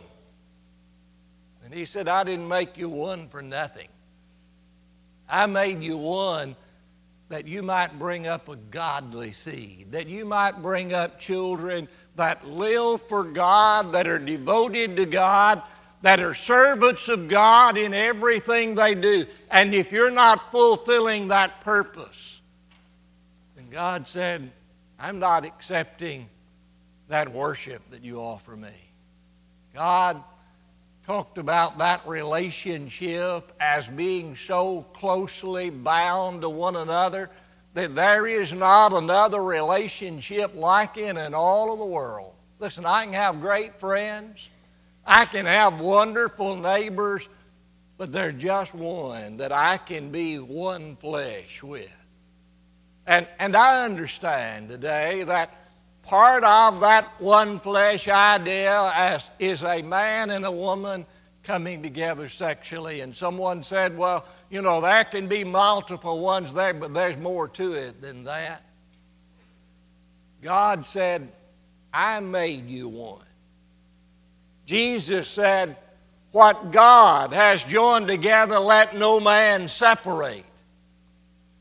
And 1.65 1.75
he 1.75 1.85
said, 1.85 2.09
I 2.09 2.25
didn't 2.25 2.49
make 2.49 2.79
you 2.79 2.89
one 2.89 3.29
for 3.29 3.43
nothing. 3.43 3.89
I 5.29 5.45
made 5.45 5.83
you 5.83 5.99
one 5.99 6.57
that 7.29 7.47
you 7.47 7.63
might 7.63 7.99
bring 7.99 8.27
up 8.27 8.49
a 8.49 8.57
godly 8.57 9.33
seed, 9.33 9.93
that 9.93 10.07
you 10.07 10.25
might 10.25 10.63
bring 10.63 10.95
up 10.95 11.19
children 11.19 11.89
that 12.17 12.47
live 12.47 13.03
for 13.03 13.25
God, 13.25 13.93
that 13.93 14.09
are 14.09 14.19
devoted 14.19 14.97
to 14.97 15.05
God, 15.05 15.63
that 16.05 16.21
are 16.21 16.35
servants 16.35 17.09
of 17.09 17.29
God 17.29 17.79
in 17.79 17.95
everything 17.95 18.75
they 18.75 18.95
do. 18.95 19.25
And 19.51 19.75
if 19.75 19.91
you're 19.91 20.11
not 20.11 20.53
fulfilling 20.53 21.29
that 21.29 21.63
purpose, 21.63 22.43
then 23.57 23.71
God 23.71 24.07
said, 24.07 24.53
I'm 25.01 25.19
not 25.19 25.47
accepting 25.47 26.29
that 27.09 27.33
worship 27.33 27.81
that 27.91 28.05
you 28.05 28.21
offer 28.21 28.55
me. 28.55 28.75
God 29.75 30.23
talked 31.07 31.39
about 31.39 31.79
that 31.79 32.07
relationship 32.07 33.51
as 33.59 33.87
being 33.87 34.37
so 34.37 34.83
closely 34.93 35.71
bound 35.71 36.43
to 36.43 36.51
one 36.51 36.77
another 36.77 37.31
that 37.73 37.95
there 37.95 38.27
is 38.27 38.53
not 38.53 38.93
another 38.93 39.43
relationship 39.43 40.55
like 40.55 40.99
it 40.99 41.17
in 41.17 41.33
all 41.33 41.73
of 41.73 41.79
the 41.79 41.87
world. 41.87 42.35
Listen, 42.59 42.85
I 42.85 43.05
can 43.05 43.15
have 43.15 43.41
great 43.41 43.81
friends, 43.81 44.51
I 45.07 45.25
can 45.27 45.47
have 45.47 45.81
wonderful 45.81 46.57
neighbors, 46.57 47.29
but 47.99 48.13
there's 48.13 48.35
just 48.35 48.75
one 48.75 49.37
that 49.39 49.53
I 49.53 49.77
can 49.77 50.11
be 50.11 50.39
one 50.39 50.97
flesh 50.97 51.63
with. 51.63 51.95
And, 53.07 53.29
and 53.39 53.57
I 53.57 53.85
understand 53.85 54.69
today 54.69 55.25
that 55.25 55.55
part 56.03 56.43
of 56.45 56.81
that 56.81 57.09
one 57.21 57.61
flesh 57.61 58.09
idea 58.09 58.93
as, 58.95 59.31
is 59.39 59.63
a 59.63 59.83
man 59.83 60.31
and 60.31 60.45
a 60.45 60.51
woman 60.51 61.05
coming 61.43 61.83
together 61.83 62.29
sexually. 62.29 63.01
And 63.01 63.15
someone 63.15 63.63
said, 63.63 63.97
well, 63.97 64.25
you 64.51 64.63
know, 64.63 64.81
there 64.81 65.05
can 65.05 65.29
be 65.29 65.45
multiple 65.45 66.21
ones 66.21 66.55
there, 66.55 66.73
but 66.73 66.95
there's 66.95 67.19
more 67.19 67.49
to 67.49 67.73
it 67.75 68.01
than 68.01 68.25
that. 68.25 68.63
God 70.43 70.85
said, 70.85 71.31
I 71.93 72.21
made 72.21 72.69
you 72.69 72.89
one. 72.89 73.21
Jesus 74.67 75.29
said, 75.29 75.77
What 76.33 76.73
God 76.73 77.33
has 77.33 77.65
joined 77.65 78.09
together, 78.09 78.59
let 78.59 78.97
no 78.97 79.21
man 79.21 79.69
separate. 79.69 80.45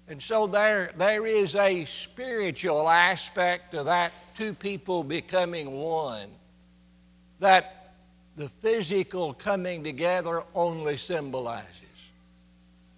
And 0.08 0.22
so 0.22 0.48
there, 0.48 0.92
there 0.98 1.26
is 1.26 1.56
a 1.56 1.86
spiritual 1.86 2.90
aspect 2.90 3.72
to 3.72 3.84
that 3.84 4.14
two 4.36 4.54
people 4.54 5.04
becoming 5.04 5.72
one, 5.72 6.30
that 7.40 7.94
the 8.36 8.50
physical 8.50 9.34
coming 9.34 9.84
together 9.84 10.44
only 10.56 10.98
symbolizes. 10.98 11.70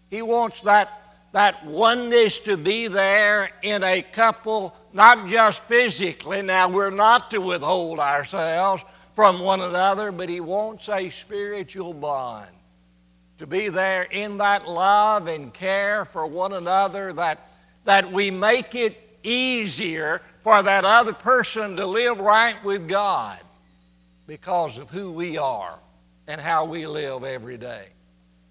He 0.09 0.21
wants 0.21 0.61
that, 0.61 1.17
that 1.33 1.65
oneness 1.65 2.39
to 2.39 2.57
be 2.57 2.87
there 2.87 3.51
in 3.61 3.83
a 3.83 4.01
couple, 4.01 4.75
not 4.93 5.27
just 5.27 5.63
physically. 5.65 6.41
Now, 6.41 6.69
we're 6.69 6.91
not 6.91 7.31
to 7.31 7.39
withhold 7.39 7.99
ourselves 7.99 8.83
from 9.15 9.39
one 9.39 9.61
another, 9.61 10.11
but 10.11 10.29
He 10.29 10.41
wants 10.41 10.89
a 10.89 11.09
spiritual 11.09 11.93
bond 11.93 12.49
to 13.37 13.47
be 13.47 13.69
there 13.69 14.03
in 14.03 14.37
that 14.37 14.67
love 14.67 15.27
and 15.27 15.53
care 15.53 16.05
for 16.05 16.25
one 16.25 16.53
another, 16.53 17.11
that, 17.13 17.49
that 17.85 18.11
we 18.11 18.31
make 18.31 18.75
it 18.75 19.01
easier 19.23 20.21
for 20.43 20.61
that 20.61 20.85
other 20.85 21.13
person 21.13 21.75
to 21.75 21.85
live 21.85 22.19
right 22.19 22.61
with 22.63 22.87
God 22.87 23.39
because 24.27 24.77
of 24.77 24.89
who 24.89 25.11
we 25.11 25.37
are 25.37 25.79
and 26.27 26.39
how 26.39 26.65
we 26.65 26.87
live 26.87 27.23
every 27.23 27.57
day. 27.57 27.87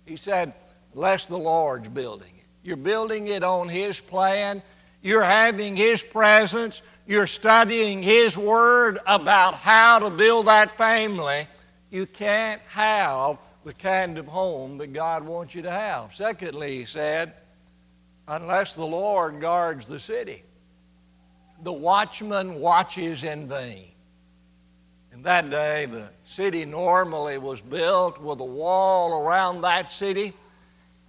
He 0.04 0.16
said, 0.16 0.52
Bless 0.94 1.26
the 1.26 1.38
Lord's 1.38 1.88
building 1.88 2.33
it. 2.37 2.44
You're 2.62 2.76
building 2.76 3.26
it 3.26 3.42
on 3.42 3.68
His 3.68 4.00
plan, 4.00 4.62
you're 5.02 5.25
having 5.25 5.76
His 5.76 6.02
presence, 6.02 6.83
you're 7.07 7.27
studying 7.27 8.03
His 8.03 8.37
Word 8.37 8.99
about 9.07 9.55
how 9.55 9.99
to 9.99 10.11
build 10.11 10.47
that 10.47 10.77
family. 10.77 11.47
You 11.91 12.07
can't 12.07 12.61
have 12.69 13.39
the 13.65 13.75
kind 13.75 14.19
of 14.19 14.27
home 14.27 14.79
that 14.79 14.93
God 14.93 15.25
wants 15.25 15.55
you 15.55 15.63
to 15.63 15.71
have. 15.71 16.15
Secondly, 16.15 16.79
he 16.79 16.85
said, 16.85 17.35
unless 18.27 18.75
the 18.75 18.85
Lord 18.85 19.41
guards 19.41 19.87
the 19.87 19.99
city 19.99 20.43
the 21.65 21.73
watchman 21.73 22.57
watches 22.61 23.25
in 23.25 23.49
vain. 23.49 23.87
In 25.13 25.23
that 25.23 25.49
day, 25.49 25.87
the 25.87 26.11
city 26.27 26.65
normally 26.65 27.39
was 27.39 27.63
built 27.63 28.21
with 28.21 28.41
a 28.41 28.45
wall 28.45 29.25
around 29.25 29.63
that 29.63 29.91
city. 29.91 30.35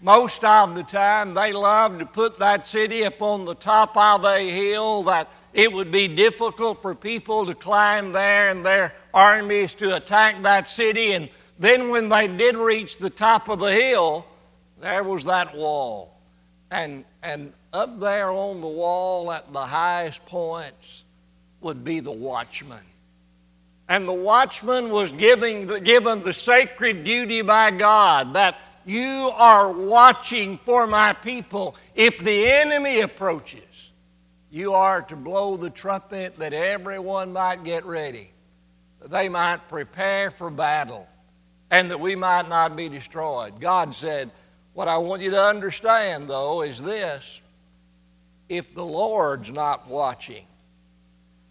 Most 0.02 0.44
of 0.44 0.76
the 0.76 0.84
time, 0.84 1.34
they 1.34 1.52
loved 1.52 2.00
to 2.00 2.06
put 2.06 2.40
that 2.40 2.68
city 2.68 3.04
up 3.04 3.22
on 3.22 3.46
the 3.46 3.56
top 3.56 3.98
of 3.98 4.24
a 4.24 4.50
hill 4.50 5.04
that 5.04 5.30
It 5.56 5.72
would 5.72 5.90
be 5.90 6.10
difficult 6.10 6.82
for 6.82 6.94
people 6.94 7.46
to 7.46 7.56
climb 7.56 8.12
there 8.12 8.50
and 8.50 8.66
their 8.66 8.94
armies 9.14 9.74
to 9.76 9.96
attack 9.96 10.44
that 10.44 10.70
city. 10.70 11.14
And 11.14 11.30
then, 11.58 11.88
when 11.90 12.10
they 12.10 12.28
did 12.28 12.58
reach 12.58 12.98
the 12.98 13.10
top 13.10 13.48
of 13.48 13.60
the 13.60 13.72
hill, 13.72 14.26
there 14.82 15.02
was 15.02 15.24
that 15.24 15.56
wall. 15.56 16.20
And, 16.70 17.06
and 17.24 17.54
up 17.72 18.02
there 18.02 18.32
on 18.32 18.60
the 18.60 18.68
wall 18.68 19.32
at 19.32 19.54
the 19.54 19.66
highest 19.66 20.26
points 20.26 21.06
would 21.62 21.86
be 21.86 22.02
the 22.02 22.12
watchman. 22.12 22.84
And 23.88 24.06
the 24.06 24.14
watchman 24.14 24.90
was 24.90 25.14
giving, 25.14 25.68
given 25.86 26.22
the 26.22 26.34
sacred 26.34 27.06
duty 27.06 27.44
by 27.44 27.72
God 27.72 28.34
that 28.34 28.58
you 28.86 29.32
are 29.34 29.72
watching 29.72 30.58
for 30.66 30.86
my 30.86 31.14
people. 31.14 31.78
If 31.96 32.18
the 32.18 32.46
enemy 32.46 33.00
approaches, 33.00 33.75
you 34.56 34.74
are 34.74 35.02
to 35.02 35.18
blow 35.18 35.58
the 35.58 35.70
trumpet 35.70 36.40
that 36.40 36.54
everyone 36.54 37.34
might 37.34 37.66
get 37.66 37.84
ready, 37.84 38.32
that 39.02 39.12
they 39.12 39.28
might 39.28 39.68
prepare 39.68 40.32
for 40.32 40.50
battle, 40.50 41.10
and 41.70 41.92
that 41.92 42.00
we 42.00 42.16
might 42.16 42.48
not 42.48 42.74
be 42.74 42.88
destroyed. 42.88 43.60
God 43.60 43.94
said, 43.94 44.32
What 44.72 44.88
I 44.88 44.98
want 45.00 45.22
you 45.22 45.32
to 45.32 45.44
understand, 45.44 46.30
though, 46.30 46.62
is 46.62 46.82
this 46.82 47.42
if 48.48 48.74
the 48.74 48.86
Lord's 48.86 49.52
not 49.52 49.90
watching, 49.90 50.46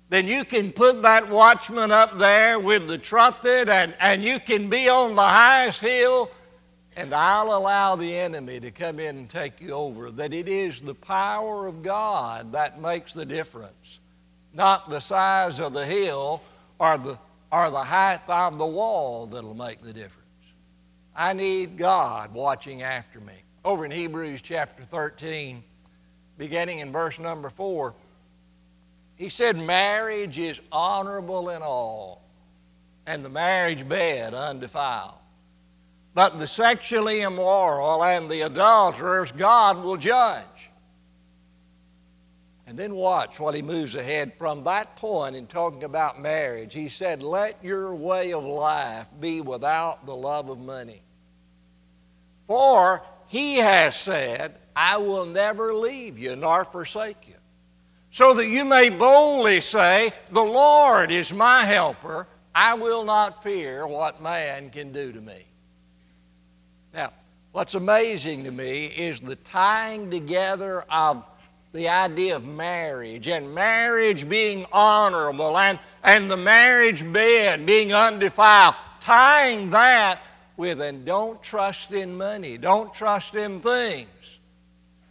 then 0.08 0.26
you 0.26 0.42
can 0.42 0.72
put 0.72 1.02
that 1.02 1.28
watchman 1.28 1.92
up 1.92 2.16
there 2.16 2.58
with 2.58 2.88
the 2.88 2.96
trumpet 2.96 3.68
and, 3.68 3.94
and 4.00 4.24
you 4.24 4.38
can 4.40 4.70
be 4.70 4.88
on 4.88 5.14
the 5.14 5.20
highest 5.20 5.80
hill 5.80 6.30
and 6.96 7.14
I'll 7.14 7.56
allow 7.56 7.96
the 7.96 8.16
enemy 8.16 8.60
to 8.60 8.70
come 8.70 9.00
in 9.00 9.16
and 9.16 9.28
take 9.28 9.60
you 9.60 9.72
over. 9.72 10.10
That 10.10 10.32
it 10.32 10.48
is 10.48 10.80
the 10.80 10.94
power 10.94 11.66
of 11.66 11.82
God 11.82 12.52
that 12.52 12.80
makes 12.80 13.12
the 13.12 13.26
difference, 13.26 14.00
not 14.52 14.88
the 14.88 15.00
size 15.00 15.60
of 15.60 15.72
the 15.72 15.84
hill 15.84 16.42
or 16.78 16.96
the, 16.98 17.18
or 17.50 17.70
the 17.70 17.82
height 17.82 18.20
of 18.28 18.58
the 18.58 18.66
wall 18.66 19.26
that'll 19.26 19.54
make 19.54 19.82
the 19.82 19.92
difference. 19.92 20.20
I 21.16 21.32
need 21.32 21.76
God 21.76 22.32
watching 22.32 22.82
after 22.82 23.20
me. 23.20 23.34
Over 23.64 23.84
in 23.84 23.90
Hebrews 23.90 24.42
chapter 24.42 24.82
13, 24.84 25.62
beginning 26.38 26.80
in 26.80 26.92
verse 26.92 27.18
number 27.18 27.48
4, 27.50 27.94
he 29.16 29.28
said, 29.28 29.56
Marriage 29.56 30.38
is 30.38 30.60
honorable 30.72 31.50
in 31.50 31.62
all, 31.62 32.22
and 33.06 33.24
the 33.24 33.28
marriage 33.28 33.88
bed 33.88 34.34
undefiled. 34.34 35.14
But 36.14 36.38
the 36.38 36.46
sexually 36.46 37.22
immoral 37.22 38.04
and 38.04 38.30
the 38.30 38.42
adulterers, 38.42 39.32
God 39.32 39.82
will 39.82 39.96
judge. 39.96 40.70
And 42.66 42.78
then 42.78 42.94
watch 42.94 43.38
while 43.38 43.52
he 43.52 43.62
moves 43.62 43.94
ahead 43.94 44.32
from 44.38 44.64
that 44.64 44.96
point 44.96 45.36
in 45.36 45.46
talking 45.46 45.84
about 45.84 46.20
marriage. 46.20 46.72
He 46.72 46.88
said, 46.88 47.22
Let 47.22 47.62
your 47.62 47.94
way 47.94 48.32
of 48.32 48.44
life 48.44 49.08
be 49.20 49.40
without 49.40 50.06
the 50.06 50.14
love 50.14 50.48
of 50.48 50.58
money. 50.58 51.02
For 52.46 53.02
he 53.26 53.56
has 53.56 53.96
said, 53.96 54.56
I 54.74 54.96
will 54.96 55.26
never 55.26 55.74
leave 55.74 56.18
you 56.18 56.36
nor 56.36 56.64
forsake 56.64 57.28
you. 57.28 57.34
So 58.10 58.34
that 58.34 58.46
you 58.46 58.64
may 58.64 58.88
boldly 58.88 59.60
say, 59.60 60.12
The 60.30 60.42
Lord 60.42 61.10
is 61.10 61.32
my 61.32 61.64
helper. 61.64 62.28
I 62.54 62.74
will 62.74 63.04
not 63.04 63.42
fear 63.42 63.86
what 63.86 64.22
man 64.22 64.70
can 64.70 64.92
do 64.92 65.12
to 65.12 65.20
me. 65.20 65.44
What's 67.54 67.76
amazing 67.76 68.42
to 68.44 68.50
me 68.50 68.86
is 68.86 69.20
the 69.20 69.36
tying 69.36 70.10
together 70.10 70.84
of 70.90 71.22
the 71.72 71.88
idea 71.88 72.34
of 72.34 72.44
marriage 72.44 73.28
and 73.28 73.54
marriage 73.54 74.28
being 74.28 74.66
honorable 74.72 75.56
and, 75.56 75.78
and 76.02 76.28
the 76.28 76.36
marriage 76.36 77.12
bed 77.12 77.64
being 77.64 77.92
undefiled, 77.92 78.74
tying 78.98 79.70
that 79.70 80.18
with, 80.56 80.80
and 80.80 81.04
don't 81.04 81.40
trust 81.44 81.92
in 81.92 82.16
money, 82.16 82.58
don't 82.58 82.92
trust 82.92 83.36
in 83.36 83.60
things. 83.60 84.08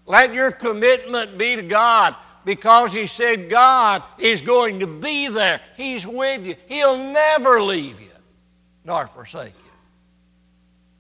Let 0.05 0.33
your 0.33 0.51
commitment 0.51 1.37
be 1.37 1.55
to 1.55 1.63
God 1.63 2.13
because 2.43 2.91
He 2.91 3.07
said 3.07 3.49
God 3.49 4.03
is 4.19 4.41
going 4.41 4.81
to 4.81 4.87
be 4.87 5.29
there. 5.29 5.61
He's 5.77 6.05
with 6.05 6.45
you. 6.45 6.55
He'll 6.67 6.97
never 6.97 7.61
leave 7.61 8.01
you 8.01 8.11
nor 8.83 9.07
forsake 9.07 9.53
you 9.57 9.62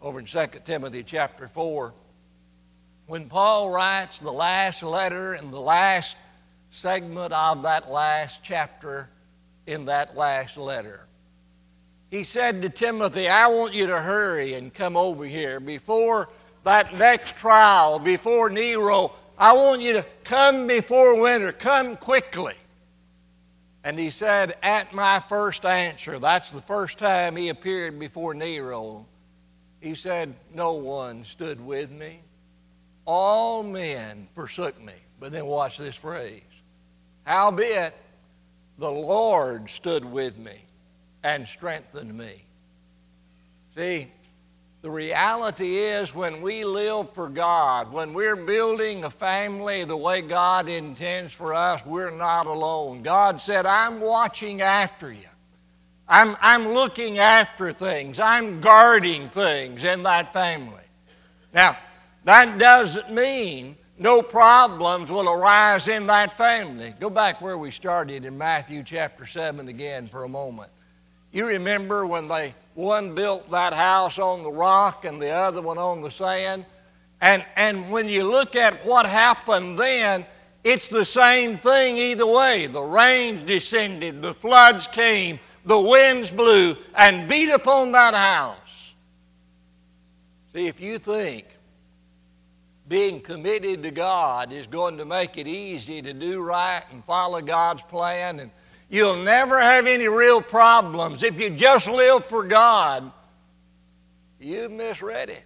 over 0.03 0.19
in 0.19 0.25
2 0.25 0.45
Timothy 0.65 1.01
chapter 1.01 1.47
4, 1.47 1.93
when 3.07 3.29
Paul 3.29 3.69
writes 3.69 4.19
the 4.19 4.33
last 4.33 4.83
letter 4.83 5.31
and 5.33 5.51
the 5.51 5.61
last 5.61 6.17
segment 6.71 7.31
of 7.31 7.63
that 7.63 7.89
last 7.89 8.41
chapter 8.43 9.09
in 9.65 9.85
that 9.85 10.17
last 10.17 10.57
letter. 10.57 11.05
He 12.11 12.25
said 12.25 12.61
to 12.63 12.69
Timothy, 12.69 13.29
I 13.29 13.47
want 13.47 13.73
you 13.73 13.87
to 13.87 14.01
hurry 14.01 14.55
and 14.55 14.73
come 14.73 14.97
over 14.97 15.23
here 15.23 15.61
before 15.61 16.29
that 16.65 16.97
next 16.97 17.37
trial, 17.37 17.97
before 17.97 18.49
Nero. 18.49 19.13
I 19.37 19.53
want 19.53 19.81
you 19.81 19.93
to 19.93 20.05
come 20.25 20.67
before 20.67 21.19
winter, 21.19 21.53
come 21.53 21.95
quickly. 21.95 22.55
And 23.85 23.97
he 23.97 24.09
said, 24.09 24.55
At 24.61 24.93
my 24.93 25.21
first 25.29 25.65
answer, 25.65 26.19
that's 26.19 26.51
the 26.51 26.61
first 26.61 26.97
time 26.97 27.35
he 27.37 27.49
appeared 27.49 27.99
before 27.99 28.33
Nero. 28.33 29.05
He 29.83 29.95
said, 29.95 30.33
No 30.55 30.75
one 30.75 31.25
stood 31.25 31.59
with 31.59 31.91
me. 31.91 32.21
All 33.05 33.63
men 33.63 34.29
forsook 34.33 34.81
me. 34.81 34.93
But 35.19 35.33
then 35.33 35.45
watch 35.45 35.77
this 35.77 35.95
phrase. 35.95 36.41
Howbeit, 37.25 37.93
the 38.77 38.89
Lord 38.89 39.69
stood 39.69 40.05
with 40.05 40.37
me 40.37 40.55
and 41.21 41.45
strengthened 41.45 42.17
me. 42.17 42.45
See, 43.75 44.09
the 44.83 44.89
reality 44.89 45.75
is 45.75 46.15
when 46.15 46.41
we 46.41 46.63
live 46.63 47.09
for 47.13 47.27
God, 47.27 47.91
when 47.91 48.13
we're 48.13 48.37
building 48.37 49.03
a 49.03 49.09
family 49.09 49.83
the 49.83 49.97
way 49.97 50.21
God 50.21 50.69
intends 50.69 51.33
for 51.33 51.53
us, 51.53 51.85
we're 51.85 52.09
not 52.09 52.47
alone. 52.47 53.01
God 53.01 53.41
said, 53.41 53.65
I'm 53.65 53.99
watching 53.99 54.61
after 54.61 55.11
you. 55.11 55.27
I'm, 56.13 56.37
I'm 56.41 56.67
looking 56.67 57.17
after 57.17 57.71
things. 57.71 58.19
I'm 58.19 58.61
guarding 58.61 59.29
things 59.29 59.83
in 59.83 60.03
that 60.03 60.31
family. 60.31 60.83
Now, 61.51 61.75
that 62.25 62.59
doesn't 62.59 63.11
mean 63.11 63.75
no 63.97 64.21
problems 64.21 65.09
will 65.09 65.27
arise 65.27 65.87
in 65.87 66.05
that 66.05 66.37
family. 66.37 66.93
Go 66.99 67.09
back 67.09 67.41
where 67.41 67.57
we 67.57 67.71
started 67.71 68.25
in 68.25 68.37
Matthew 68.37 68.83
chapter 68.83 69.25
7 69.25 69.67
again 69.67 70.07
for 70.07 70.23
a 70.23 70.29
moment. 70.29 70.69
You 71.31 71.47
remember 71.47 72.05
when 72.05 72.27
they 72.27 72.53
one 72.75 73.15
built 73.15 73.49
that 73.49 73.73
house 73.73 74.19
on 74.19 74.43
the 74.43 74.51
rock 74.51 75.05
and 75.05 75.19
the 75.19 75.31
other 75.31 75.63
one 75.63 75.79
on 75.79 76.03
the 76.03 76.11
sand? 76.11 76.63
And, 77.21 77.43
and 77.55 77.89
when 77.89 78.07
you 78.07 78.23
look 78.29 78.55
at 78.55 78.85
what 78.85 79.07
happened 79.07 79.79
then, 79.79 80.27
it's 80.63 80.89
the 80.89 81.05
same 81.05 81.57
thing 81.57 81.97
either 81.97 82.27
way. 82.27 82.67
The 82.67 82.83
rains 82.83 83.41
descended, 83.41 84.21
the 84.21 84.35
floods 84.35 84.85
came, 84.85 85.39
the 85.65 85.79
winds 85.79 86.29
blew 86.29 86.75
and 86.95 87.27
beat 87.27 87.49
upon 87.49 87.91
that 87.93 88.13
house. 88.13 88.93
See, 90.53 90.67
if 90.67 90.79
you 90.79 90.97
think 90.97 91.45
being 92.87 93.21
committed 93.21 93.81
to 93.83 93.91
God 93.91 94.51
is 94.51 94.67
going 94.67 94.97
to 94.97 95.05
make 95.05 95.37
it 95.37 95.47
easy 95.47 96.01
to 96.01 96.13
do 96.13 96.41
right 96.41 96.83
and 96.91 97.03
follow 97.05 97.41
God's 97.41 97.81
plan, 97.83 98.39
and 98.39 98.51
you'll 98.89 99.23
never 99.23 99.59
have 99.59 99.87
any 99.87 100.07
real 100.07 100.41
problems 100.41 101.23
if 101.23 101.39
you 101.39 101.49
just 101.49 101.87
live 101.87 102.25
for 102.25 102.43
God, 102.43 103.11
you've 104.39 104.71
misread 104.71 105.29
it. 105.29 105.45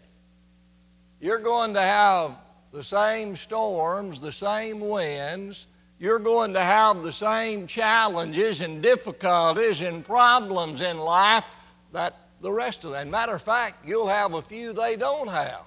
You're 1.22 1.40
going 1.40 1.76
to 1.76 1.82
have 1.82 2.36
the 2.72 2.84
same 2.84 3.36
storms, 3.36 4.20
the 4.20 4.32
same 4.32 4.80
winds, 4.80 5.67
you're 6.00 6.20
going 6.20 6.54
to 6.54 6.62
have 6.62 7.02
the 7.02 7.12
same 7.12 7.66
challenges 7.66 8.62
and 8.62 8.82
difficulties 8.84 9.82
and 9.82 10.06
problems 10.06 10.82
in 10.82 10.98
life 11.00 11.44
that 11.92 12.16
the 12.42 12.52
rest 12.52 12.84
of 12.84 12.92
them. 12.92 13.10
Matter 13.10 13.36
of 13.36 13.42
fact, 13.42 13.88
you'll 13.88 14.08
have 14.08 14.34
a 14.34 14.42
few 14.42 14.74
they 14.74 14.96
don't 14.96 15.28
have 15.28 15.64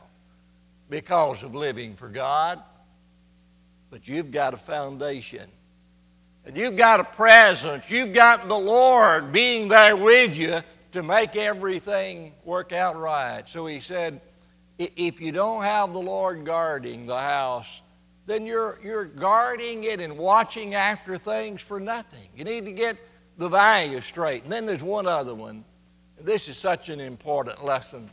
because 0.89 1.43
of 1.43 1.55
living 1.55 1.95
for 1.95 2.09
God. 2.09 2.63
But 3.91 4.07
you've 4.07 4.31
got 4.31 4.55
a 4.55 4.57
foundation. 4.57 5.47
And 6.45 6.57
you've 6.57 6.77
got 6.77 7.01
a 7.01 7.05
presence. 7.05 7.91
You've 7.91 8.15
got 8.15 8.49
the 8.49 8.59
Lord 8.59 9.33
being 9.33 9.69
there 9.69 9.97
with 9.97 10.37
you 10.37 10.61
to 10.93 11.03
make 11.03 11.37
everything 11.37 12.33
work 12.45 12.73
out 12.73 12.97
right. 12.99 13.49
So 13.49 13.67
he 13.67 13.81
said, 13.81 14.21
if 14.79 15.21
you 15.21 15.33
don't 15.33 15.65
have 15.65 15.93
the 15.93 16.01
Lord 16.01 16.45
guarding 16.45 17.07
the 17.07 17.19
house, 17.19 17.83
then 18.27 18.47
you're, 18.47 18.79
you're 18.83 19.05
guarding 19.05 19.85
it 19.85 20.01
and 20.01 20.17
watching 20.17 20.75
after 20.75 21.19
things 21.19 21.63
for 21.63 21.81
nothing. 21.81 22.29
You 22.37 22.45
need 22.45 22.65
to 22.65 22.73
get 22.73 22.97
the 23.39 23.49
value 23.49 24.01
straight. 24.01 24.45
And 24.45 24.53
then 24.53 24.67
there's 24.67 24.83
one 24.83 25.07
other 25.07 25.35
one. 25.35 25.65
This 26.21 26.49
is 26.49 26.57
such 26.57 26.91
an 26.91 27.01
important 27.01 27.65
lesson. 27.65 28.11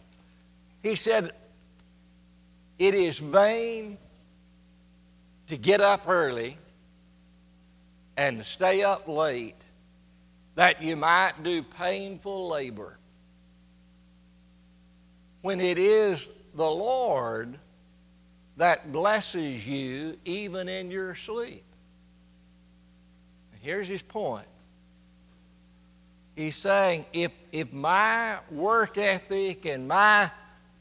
He 0.82 0.96
said, 0.96 1.32
It 2.80 2.94
is 2.94 3.20
vain 3.20 3.98
to 5.48 5.58
get 5.58 5.82
up 5.82 6.08
early 6.08 6.58
and 8.16 8.46
stay 8.46 8.84
up 8.84 9.08
late 9.08 9.56
that 10.56 10.82
you 10.82 10.96
might 10.96 11.44
do 11.44 11.62
painful 11.62 12.48
labor. 12.48 12.98
When 15.42 15.62
it 15.62 15.78
is 15.78 16.30
the 16.56 16.70
Lord 16.70 17.60
that 18.58 18.92
blesses 18.92 19.68
you 19.68 20.18
even 20.26 20.68
in 20.68 20.92
your 20.92 21.16
sleep. 21.16 21.64
Here's 23.62 23.88
his 23.88 24.02
point. 24.02 24.48
He's 26.36 26.56
saying 26.56 27.06
if, 27.14 27.32
if 27.52 27.74
my 27.74 28.38
work 28.52 28.98
ethic 28.98 29.66
and 29.66 29.88
my, 29.88 30.32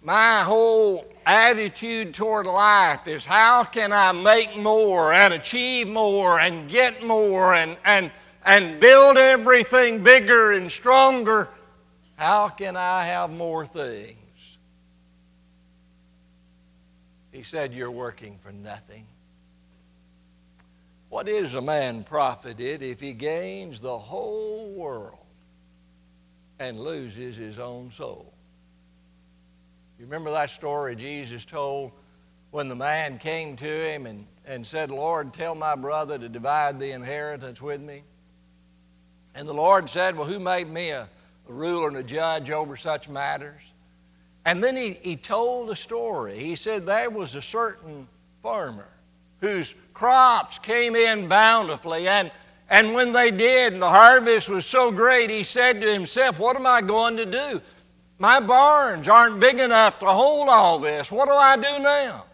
my 0.02 0.42
whole 0.42 1.06
attitude 1.24 2.14
toward 2.14 2.46
life 2.46 3.06
is 3.06 3.24
how 3.24 3.64
can 3.64 3.92
I 3.92 4.12
make 4.12 4.56
more 4.56 5.12
and 5.12 5.34
achieve 5.34 5.88
more 5.88 6.38
and 6.38 6.68
get 6.68 7.04
more 7.04 7.54
and, 7.54 7.76
and, 7.84 8.10
and 8.44 8.78
build 8.80 9.16
everything 9.16 10.02
bigger 10.02 10.52
and 10.52 10.70
stronger, 10.70 11.48
how 12.16 12.48
can 12.48 12.76
I 12.76 13.04
have 13.04 13.30
more 13.30 13.66
things? 13.66 14.16
He 17.36 17.42
said, 17.42 17.74
You're 17.74 17.90
working 17.90 18.38
for 18.42 18.50
nothing. 18.50 19.04
What 21.10 21.28
is 21.28 21.54
a 21.54 21.60
man 21.60 22.02
profited 22.02 22.80
if 22.80 22.98
he 22.98 23.12
gains 23.12 23.82
the 23.82 23.98
whole 23.98 24.72
world 24.72 25.18
and 26.58 26.80
loses 26.80 27.36
his 27.36 27.58
own 27.58 27.92
soul? 27.92 28.32
You 29.98 30.06
remember 30.06 30.30
that 30.30 30.48
story 30.48 30.96
Jesus 30.96 31.44
told 31.44 31.92
when 32.52 32.68
the 32.68 32.74
man 32.74 33.18
came 33.18 33.54
to 33.56 33.66
him 33.66 34.06
and, 34.06 34.26
and 34.46 34.66
said, 34.66 34.90
Lord, 34.90 35.34
tell 35.34 35.54
my 35.54 35.74
brother 35.74 36.18
to 36.18 36.30
divide 36.30 36.80
the 36.80 36.92
inheritance 36.92 37.60
with 37.60 37.82
me? 37.82 38.02
And 39.34 39.46
the 39.46 39.52
Lord 39.52 39.90
said, 39.90 40.16
Well, 40.16 40.26
who 40.26 40.40
made 40.40 40.68
me 40.68 40.88
a, 40.88 41.02
a 41.02 41.52
ruler 41.52 41.88
and 41.88 41.98
a 41.98 42.02
judge 42.02 42.48
over 42.48 42.78
such 42.78 43.10
matters? 43.10 43.60
And 44.46 44.62
then 44.62 44.76
he, 44.76 44.92
he 45.02 45.16
told 45.16 45.70
a 45.70 45.76
story. 45.76 46.38
He 46.38 46.54
said 46.54 46.86
there 46.86 47.10
was 47.10 47.34
a 47.34 47.42
certain 47.42 48.06
farmer 48.44 48.88
whose 49.40 49.74
crops 49.92 50.60
came 50.60 50.94
in 50.94 51.28
bountifully. 51.28 52.06
And, 52.06 52.30
and 52.70 52.94
when 52.94 53.12
they 53.12 53.32
did, 53.32 53.72
and 53.72 53.82
the 53.82 53.88
harvest 53.88 54.48
was 54.48 54.64
so 54.64 54.92
great, 54.92 55.30
he 55.30 55.42
said 55.42 55.80
to 55.80 55.92
himself, 55.92 56.38
What 56.38 56.54
am 56.54 56.64
I 56.64 56.80
going 56.80 57.16
to 57.16 57.26
do? 57.26 57.60
My 58.20 58.38
barns 58.38 59.08
aren't 59.08 59.40
big 59.40 59.58
enough 59.58 59.98
to 59.98 60.06
hold 60.06 60.48
all 60.48 60.78
this. 60.78 61.10
What 61.10 61.26
do 61.26 61.34
I 61.34 61.56
do 61.56 61.82
now? 61.82 62.24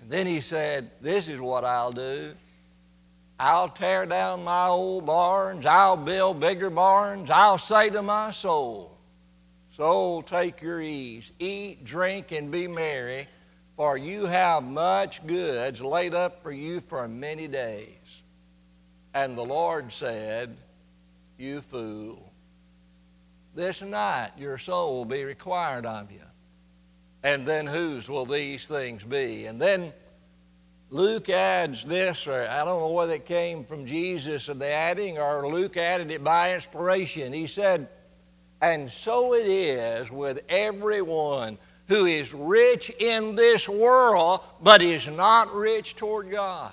And 0.00 0.08
then 0.08 0.28
he 0.28 0.40
said, 0.40 0.88
This 1.00 1.26
is 1.26 1.40
what 1.40 1.64
I'll 1.64 1.92
do. 1.92 2.32
I'll 3.40 3.70
tear 3.70 4.06
down 4.06 4.44
my 4.44 4.68
old 4.68 5.04
barns. 5.04 5.66
I'll 5.66 5.96
build 5.96 6.38
bigger 6.38 6.70
barns. 6.70 7.28
I'll 7.28 7.58
say 7.58 7.90
to 7.90 8.02
my 8.02 8.30
soul, 8.30 8.91
Soul, 9.76 10.22
take 10.22 10.60
your 10.60 10.80
ease, 10.82 11.32
eat, 11.38 11.84
drink, 11.84 12.30
and 12.30 12.50
be 12.50 12.68
merry, 12.68 13.26
for 13.74 13.96
you 13.96 14.26
have 14.26 14.62
much 14.62 15.26
goods 15.26 15.80
laid 15.80 16.12
up 16.12 16.42
for 16.42 16.52
you 16.52 16.80
for 16.80 17.08
many 17.08 17.48
days. 17.48 18.22
And 19.14 19.36
the 19.36 19.44
Lord 19.44 19.90
said, 19.90 20.58
You 21.38 21.62
fool, 21.62 22.32
this 23.54 23.80
night 23.80 24.32
your 24.36 24.58
soul 24.58 24.98
will 24.98 25.04
be 25.06 25.24
required 25.24 25.86
of 25.86 26.12
you. 26.12 26.20
And 27.22 27.46
then 27.46 27.66
whose 27.66 28.10
will 28.10 28.26
these 28.26 28.66
things 28.68 29.02
be? 29.02 29.46
And 29.46 29.60
then 29.60 29.94
Luke 30.90 31.30
adds 31.30 31.82
this, 31.84 32.26
or 32.26 32.46
I 32.46 32.64
don't 32.66 32.80
know 32.80 32.90
whether 32.90 33.14
it 33.14 33.24
came 33.24 33.64
from 33.64 33.86
Jesus 33.86 34.50
or 34.50 34.54
the 34.54 34.66
adding, 34.66 35.18
or 35.18 35.48
Luke 35.48 35.78
added 35.78 36.10
it 36.10 36.22
by 36.22 36.54
inspiration. 36.54 37.32
He 37.32 37.46
said, 37.46 37.88
and 38.62 38.88
so 38.88 39.34
it 39.34 39.48
is 39.48 40.10
with 40.10 40.40
everyone 40.48 41.58
who 41.88 42.06
is 42.06 42.32
rich 42.32 42.90
in 42.90 43.34
this 43.34 43.68
world 43.68 44.40
but 44.62 44.80
is 44.80 45.08
not 45.08 45.52
rich 45.52 45.96
toward 45.96 46.30
God. 46.30 46.72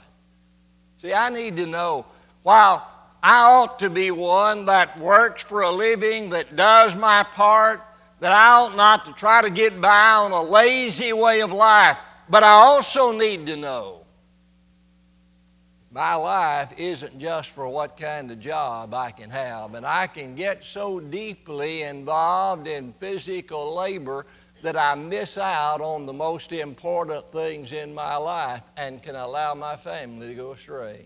See, 1.02 1.12
I 1.12 1.30
need 1.30 1.58
to 1.58 1.66
know 1.66 2.06
while 2.44 2.88
I 3.24 3.42
ought 3.42 3.80
to 3.80 3.90
be 3.90 4.12
one 4.12 4.66
that 4.66 5.00
works 5.00 5.44
for 5.44 5.62
a 5.62 5.72
living, 5.72 6.30
that 6.30 6.56
does 6.56 6.96
my 6.96 7.24
part, 7.24 7.82
that 8.20 8.32
I 8.32 8.62
ought 8.62 8.76
not 8.76 9.06
to 9.08 9.14
try 9.14 9.42
to 9.42 9.50
get 9.50 9.82
by 9.82 10.12
on 10.12 10.32
a 10.32 10.44
lazy 10.44 11.12
way 11.12 11.42
of 11.42 11.52
life, 11.52 11.98
but 12.30 12.44
I 12.44 12.52
also 12.52 13.12
need 13.12 13.48
to 13.48 13.58
know 13.58 13.99
my 15.92 16.14
life 16.14 16.72
isn't 16.78 17.18
just 17.18 17.50
for 17.50 17.68
what 17.68 17.98
kind 17.98 18.30
of 18.32 18.40
job 18.40 18.94
I 18.94 19.12
can 19.12 19.30
have. 19.32 19.74
And 19.74 19.86
I 19.86 20.06
can 20.06 20.36
get 20.36 20.64
so 20.64 21.00
deeply 21.00 21.82
involved 21.82 22.68
in 22.68 22.94
physical 22.94 23.76
labor 23.76 24.28
that 24.62 24.76
I 24.76 24.94
miss 24.96 25.38
out 25.38 25.82
on 25.82 26.06
the 26.06 26.14
most 26.14 26.52
important 26.52 27.32
things 27.32 27.72
in 27.72 27.94
my 27.94 28.18
life 28.18 28.62
and 28.78 29.02
can 29.02 29.16
allow 29.16 29.56
my 29.56 29.76
family 29.78 30.28
to 30.28 30.36
go 30.36 30.52
astray. 30.52 31.06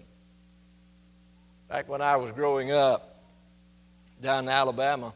Back 1.70 1.88
when 1.88 2.02
I 2.02 2.18
was 2.18 2.32
growing 2.32 2.72
up 2.72 3.22
down 4.22 4.46
in 4.46 4.50
Alabama, 4.50 5.14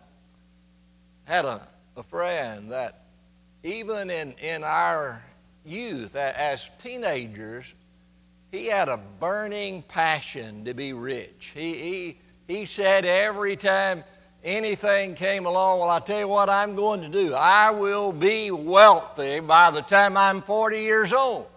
I 1.27 1.31
had 1.31 1.45
a, 1.45 1.67
a 1.97 2.03
friend 2.03 2.71
that 2.71 3.03
even 3.63 4.09
in, 4.09 4.31
in 4.33 4.63
our 4.63 5.23
youth, 5.65 6.15
as 6.15 6.69
teenagers, 6.79 7.73
he 8.51 8.67
had 8.67 8.89
a 8.89 8.97
burning 8.97 9.81
passion 9.81 10.65
to 10.65 10.73
be 10.73 10.93
rich. 10.93 11.51
He, 11.53 11.73
he, 11.73 12.19
he 12.47 12.65
said 12.65 13.05
every 13.05 13.55
time 13.55 14.03
anything 14.43 15.15
came 15.15 15.45
along, 15.45 15.79
Well, 15.79 15.89
I 15.89 15.99
tell 15.99 16.19
you 16.19 16.27
what 16.27 16.49
I'm 16.49 16.75
going 16.75 17.01
to 17.01 17.09
do. 17.09 17.33
I 17.33 17.71
will 17.71 18.11
be 18.11 18.51
wealthy 18.51 19.39
by 19.41 19.71
the 19.71 19.81
time 19.81 20.15
I'm 20.15 20.41
40 20.41 20.81
years 20.81 21.11
old. 21.11 21.47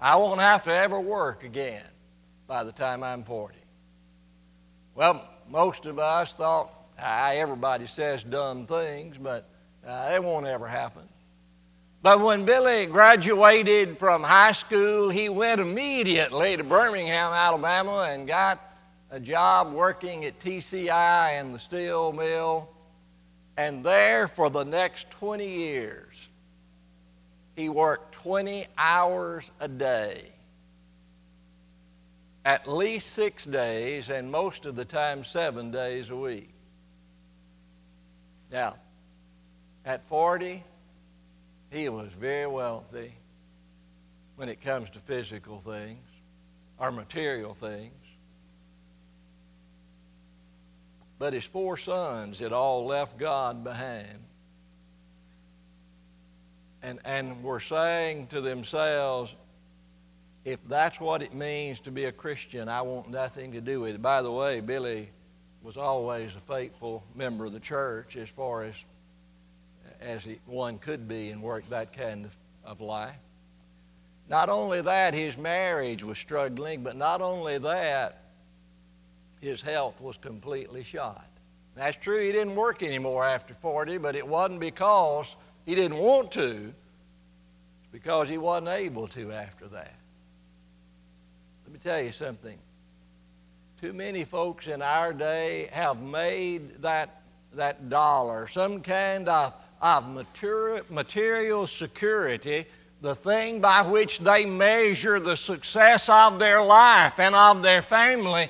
I 0.00 0.16
won't 0.16 0.40
have 0.40 0.64
to 0.64 0.74
ever 0.74 1.00
work 1.00 1.44
again 1.44 1.84
by 2.46 2.64
the 2.64 2.72
time 2.72 3.02
I'm 3.02 3.22
40. 3.22 3.56
Well, 4.94 5.24
most 5.48 5.86
of 5.86 5.98
us 5.98 6.32
thought, 6.32 6.72
ah, 7.00 7.30
everybody 7.30 7.86
says 7.86 8.24
dumb 8.24 8.66
things, 8.66 9.18
but 9.18 9.48
uh, 9.86 10.10
it 10.14 10.22
won't 10.22 10.46
ever 10.46 10.66
happen. 10.66 11.02
But 12.08 12.20
when 12.20 12.46
Billy 12.46 12.86
graduated 12.86 13.98
from 13.98 14.22
high 14.22 14.52
school, 14.52 15.10
he 15.10 15.28
went 15.28 15.60
immediately 15.60 16.56
to 16.56 16.64
Birmingham, 16.64 17.34
Alabama, 17.34 18.08
and 18.08 18.26
got 18.26 18.58
a 19.10 19.20
job 19.20 19.74
working 19.74 20.24
at 20.24 20.40
TCI 20.40 21.38
in 21.38 21.52
the 21.52 21.58
steel 21.58 22.14
mill. 22.14 22.70
And 23.58 23.84
there, 23.84 24.26
for 24.26 24.48
the 24.48 24.64
next 24.64 25.10
20 25.10 25.46
years, 25.46 26.30
he 27.54 27.68
worked 27.68 28.14
20 28.14 28.68
hours 28.78 29.50
a 29.60 29.68
day, 29.68 30.32
at 32.46 32.66
least 32.66 33.10
six 33.10 33.44
days, 33.44 34.08
and 34.08 34.32
most 34.32 34.64
of 34.64 34.76
the 34.76 34.84
time, 34.86 35.24
seven 35.24 35.70
days 35.70 36.08
a 36.08 36.16
week. 36.16 36.48
Now, 38.50 38.76
at 39.84 40.08
40, 40.08 40.64
he 41.70 41.88
was 41.88 42.12
very 42.12 42.46
wealthy 42.46 43.12
when 44.36 44.48
it 44.48 44.60
comes 44.60 44.90
to 44.90 44.98
physical 44.98 45.58
things 45.58 46.04
or 46.78 46.90
material 46.90 47.54
things. 47.54 47.92
But 51.18 51.32
his 51.32 51.44
four 51.44 51.76
sons 51.76 52.38
had 52.38 52.52
all 52.52 52.86
left 52.86 53.18
God 53.18 53.64
behind 53.64 54.20
and, 56.82 57.00
and 57.04 57.42
were 57.42 57.60
saying 57.60 58.28
to 58.28 58.40
themselves, 58.40 59.34
if 60.44 60.66
that's 60.68 61.00
what 61.00 61.22
it 61.22 61.34
means 61.34 61.80
to 61.80 61.90
be 61.90 62.04
a 62.04 62.12
Christian, 62.12 62.68
I 62.68 62.82
want 62.82 63.10
nothing 63.10 63.52
to 63.52 63.60
do 63.60 63.80
with 63.80 63.96
it. 63.96 64.02
By 64.02 64.22
the 64.22 64.30
way, 64.30 64.60
Billy 64.60 65.10
was 65.62 65.76
always 65.76 66.34
a 66.36 66.40
faithful 66.40 67.04
member 67.14 67.44
of 67.44 67.52
the 67.52 67.60
church 67.60 68.16
as 68.16 68.28
far 68.28 68.62
as 68.62 68.74
as 70.00 70.26
one 70.46 70.78
could 70.78 71.08
be 71.08 71.30
and 71.30 71.42
work 71.42 71.68
that 71.70 71.92
kind 71.92 72.24
of, 72.24 72.36
of 72.64 72.80
life. 72.80 73.16
Not 74.28 74.48
only 74.48 74.82
that, 74.82 75.14
his 75.14 75.38
marriage 75.38 76.02
was 76.04 76.18
struggling, 76.18 76.82
but 76.82 76.96
not 76.96 77.22
only 77.22 77.58
that, 77.58 78.22
his 79.40 79.62
health 79.62 80.00
was 80.00 80.16
completely 80.16 80.84
shot. 80.84 81.24
That's 81.74 81.96
true, 81.96 82.20
he 82.20 82.32
didn't 82.32 82.56
work 82.56 82.82
anymore 82.82 83.24
after 83.24 83.54
40, 83.54 83.98
but 83.98 84.16
it 84.16 84.26
wasn't 84.26 84.60
because 84.60 85.36
he 85.64 85.74
didn't 85.74 85.98
want 85.98 86.32
to, 86.32 86.50
it's 86.50 87.92
because 87.92 88.28
he 88.28 88.36
wasn't 88.36 88.68
able 88.68 89.06
to 89.08 89.32
after 89.32 89.68
that. 89.68 89.94
Let 91.64 91.72
me 91.72 91.78
tell 91.82 92.02
you 92.02 92.12
something. 92.12 92.58
Too 93.80 93.92
many 93.92 94.24
folks 94.24 94.66
in 94.66 94.82
our 94.82 95.12
day 95.12 95.68
have 95.72 96.02
made 96.02 96.82
that, 96.82 97.22
that 97.52 97.88
dollar 97.88 98.48
some 98.48 98.80
kind 98.80 99.28
of 99.28 99.54
of 99.80 100.26
material, 100.90 101.66
security 101.66 102.66
the 103.00 103.14
thing 103.14 103.60
by 103.60 103.82
which 103.82 104.18
they 104.20 104.44
measure 104.44 105.20
the 105.20 105.36
success 105.36 106.08
of 106.08 106.38
their 106.38 106.62
life 106.62 107.18
and 107.20 107.34
of 107.34 107.62
their 107.62 107.82
family. 107.82 108.48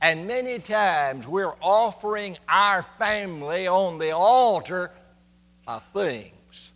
And 0.00 0.26
many 0.26 0.58
times 0.58 1.26
we're 1.26 1.54
offering 1.60 2.36
our 2.48 2.82
family 2.98 3.68
on 3.68 3.98
the 3.98 4.10
altar 4.10 4.90
of 5.66 5.82
things. 5.92 6.72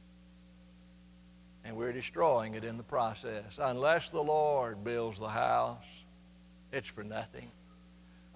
And 1.65 1.77
we're 1.77 1.93
destroying 1.93 2.55
it 2.55 2.65
in 2.65 2.77
the 2.77 2.83
process. 2.85 3.59
Unless 3.61 4.11
the 4.11 4.23
Lord 4.23 4.85
builds 4.85 5.19
the 5.19 5.29
house, 5.29 5.85
it's 6.73 6.89
for 6.89 7.05
nothing. 7.05 7.51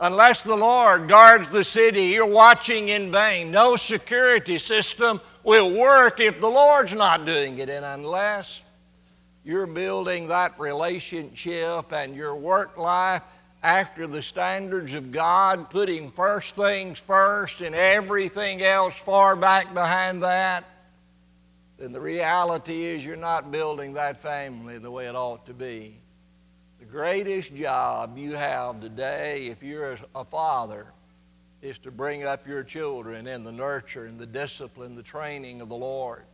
Unless 0.01 0.43
the 0.43 0.57
Lord 0.57 1.09
guards 1.09 1.53
the 1.53 1.63
city, 1.63 2.07
you're 2.07 2.27
watching 2.27 2.89
in 2.89 3.13
vain. 3.13 3.53
No 3.53 3.77
security 3.77 4.59
system 4.59 5.21
will 5.45 5.71
work 5.71 6.21
if 6.21 6.41
the 6.41 6.49
Lord's 6.49 6.93
not 6.93 7.27
doing 7.27 7.59
it. 7.59 7.69
And 7.69 7.85
unless 7.85 8.63
you're 9.45 9.67
building 9.67 10.29
that 10.29 10.59
relationship 10.59 11.93
and 11.93 12.15
your 12.15 12.35
work 12.35 12.79
life 12.79 13.23
after 13.63 14.07
the 14.07 14.23
standards 14.23 14.95
of 14.95 15.13
God, 15.13 15.71
putting 15.71 16.11
first 16.11 16.57
things 16.57 16.99
first 16.99 17.61
and 17.61 17.75
everything 17.75 18.63
else 18.63 18.99
far 18.99 19.37
back 19.37 19.73
behind 19.73 20.23
that, 20.23 20.65
then 21.79 21.93
the 21.93 22.01
reality 22.01 22.85
is 22.85 23.05
you're 23.05 23.17
not 23.17 23.51
building 23.51 23.95
that 23.95 24.21
family 24.21 24.79
the 24.79 24.91
way 24.91 25.07
it 25.07 25.15
ought 25.15 25.47
to 25.47 25.55
be. 25.55 25.97
The 26.79 26.85
greatest 26.85 27.55
job 27.55 28.19
you 28.19 28.33
have 28.35 28.81
today, 28.81 29.47
if 29.47 29.63
you're 29.63 29.97
a 30.15 30.25
father, 30.25 30.87
is 31.63 31.79
to 31.79 31.93
bring 31.93 32.25
up 32.25 32.47
your 32.47 32.65
children 32.65 33.29
in 33.29 33.45
the 33.45 33.53
nurture 33.53 34.07
and 34.07 34.19
the 34.19 34.27
discipline, 34.27 34.97
the 34.97 35.03
training 35.03 35.61
of 35.61 35.69
the 35.69 35.77
Lord. 35.77 36.25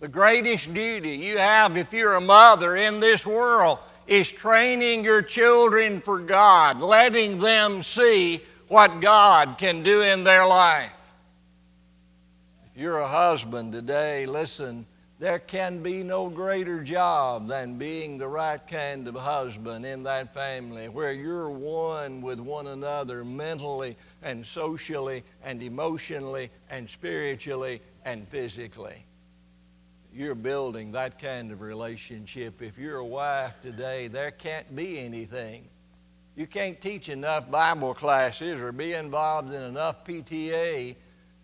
The 0.00 0.08
greatest 0.08 0.74
duty 0.74 1.10
you 1.10 1.38
have 1.38 1.76
if 1.76 1.92
you're 1.92 2.14
a 2.14 2.20
mother 2.20 2.74
in 2.74 2.98
this 2.98 3.24
world 3.24 3.78
is 4.08 4.30
training 4.30 5.04
your 5.04 5.22
children 5.22 6.00
for 6.00 6.18
God, 6.18 6.80
letting 6.80 7.38
them 7.38 7.84
see 7.84 8.40
what 8.66 9.00
God 9.00 9.56
can 9.56 9.84
do 9.84 10.02
in 10.02 10.24
their 10.24 10.44
life. 10.44 11.12
If 12.74 12.82
you're 12.82 12.98
a 12.98 13.08
husband 13.08 13.72
today, 13.72 14.26
listen, 14.26 14.84
there 15.24 15.38
can 15.38 15.82
be 15.82 16.02
no 16.02 16.28
greater 16.28 16.82
job 16.82 17.48
than 17.48 17.78
being 17.78 18.18
the 18.18 18.28
right 18.28 18.60
kind 18.68 19.08
of 19.08 19.14
husband 19.14 19.86
in 19.86 20.02
that 20.02 20.34
family 20.34 20.86
where 20.90 21.12
you're 21.12 21.48
one 21.48 22.20
with 22.20 22.38
one 22.38 22.66
another 22.66 23.24
mentally 23.24 23.96
and 24.22 24.44
socially 24.44 25.24
and 25.42 25.62
emotionally 25.62 26.50
and 26.68 26.86
spiritually 26.90 27.80
and 28.04 28.28
physically 28.28 29.02
you're 30.12 30.34
building 30.34 30.92
that 30.92 31.18
kind 31.18 31.50
of 31.50 31.62
relationship. 31.62 32.60
If 32.60 32.76
you're 32.76 32.98
a 32.98 33.04
wife 33.04 33.60
today, 33.62 34.08
there 34.08 34.30
can't 34.30 34.76
be 34.76 35.00
anything. 35.00 35.64
You 36.36 36.46
can't 36.46 36.80
teach 36.80 37.08
enough 37.08 37.50
Bible 37.50 37.94
classes 37.94 38.60
or 38.60 38.72
be 38.72 38.92
involved 38.92 39.52
in 39.52 39.62
enough 39.62 40.04
PTA 40.04 40.94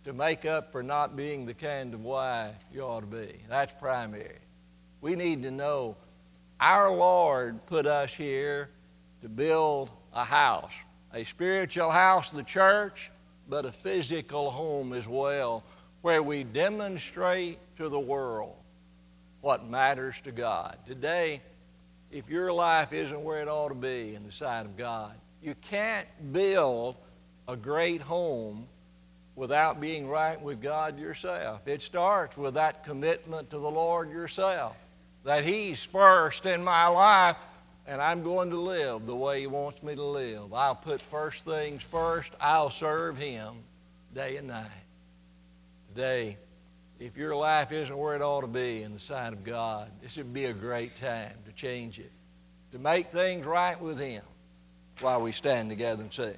to 0.04 0.12
make 0.12 0.46
up 0.46 0.72
for 0.72 0.82
not 0.82 1.16
being 1.16 1.46
the 1.46 1.54
kind 1.54 1.92
of 1.94 2.04
wife 2.04 2.54
you 2.72 2.82
ought 2.82 3.00
to 3.00 3.06
be. 3.06 3.34
That's 3.48 3.72
primary. 3.74 4.38
We 5.00 5.14
need 5.14 5.42
to 5.42 5.50
know 5.50 5.96
our 6.58 6.94
Lord 6.94 7.64
put 7.66 7.86
us 7.86 8.12
here 8.12 8.70
to 9.22 9.28
build 9.28 9.90
a 10.12 10.24
house, 10.24 10.74
a 11.12 11.24
spiritual 11.24 11.90
house, 11.90 12.30
the 12.30 12.42
church, 12.42 13.10
but 13.48 13.64
a 13.64 13.72
physical 13.72 14.50
home 14.50 14.92
as 14.92 15.06
well, 15.06 15.62
where 16.02 16.22
we 16.22 16.44
demonstrate 16.44 17.58
to 17.76 17.88
the 17.88 18.00
world 18.00 18.56
what 19.40 19.68
matters 19.68 20.20
to 20.22 20.32
God. 20.32 20.78
Today, 20.86 21.40
if 22.10 22.28
your 22.28 22.52
life 22.52 22.92
isn't 22.92 23.22
where 23.22 23.40
it 23.40 23.48
ought 23.48 23.68
to 23.68 23.74
be 23.74 24.14
in 24.14 24.24
the 24.24 24.32
sight 24.32 24.66
of 24.66 24.76
God, 24.76 25.12
you 25.42 25.54
can't 25.62 26.06
build 26.32 26.96
a 27.48 27.56
great 27.56 28.00
home 28.00 28.66
without 29.36 29.80
being 29.80 30.08
right 30.08 30.40
with 30.40 30.60
God 30.60 30.98
yourself. 30.98 31.66
It 31.66 31.82
starts 31.82 32.36
with 32.36 32.54
that 32.54 32.84
commitment 32.84 33.50
to 33.50 33.58
the 33.58 33.70
Lord 33.70 34.10
yourself, 34.10 34.76
that 35.24 35.44
He's 35.44 35.82
first 35.82 36.46
in 36.46 36.62
my 36.62 36.86
life, 36.88 37.36
and 37.86 38.00
I'm 38.00 38.22
going 38.22 38.50
to 38.50 38.60
live 38.60 39.06
the 39.06 39.16
way 39.16 39.40
He 39.40 39.46
wants 39.46 39.82
me 39.82 39.94
to 39.94 40.04
live. 40.04 40.52
I'll 40.52 40.74
put 40.74 41.00
first 41.00 41.44
things 41.44 41.82
first, 41.82 42.32
I'll 42.40 42.70
serve 42.70 43.16
Him 43.16 43.54
day 44.14 44.36
and 44.36 44.48
night. 44.48 44.66
Today, 45.94 46.36
if 46.98 47.16
your 47.16 47.34
life 47.34 47.72
isn't 47.72 47.96
where 47.96 48.14
it 48.14 48.22
ought 48.22 48.42
to 48.42 48.46
be 48.46 48.82
in 48.82 48.92
the 48.92 49.00
sight 49.00 49.32
of 49.32 49.42
God, 49.42 49.90
this 50.02 50.16
would 50.18 50.34
be 50.34 50.44
a 50.44 50.52
great 50.52 50.96
time 50.96 51.32
to 51.46 51.52
change 51.52 51.98
it, 51.98 52.12
to 52.72 52.78
make 52.78 53.10
things 53.10 53.46
right 53.46 53.80
with 53.80 53.98
Him 53.98 54.22
while 55.00 55.20
we 55.20 55.32
stand 55.32 55.70
together 55.70 56.02
and 56.02 56.12
sing. 56.12 56.36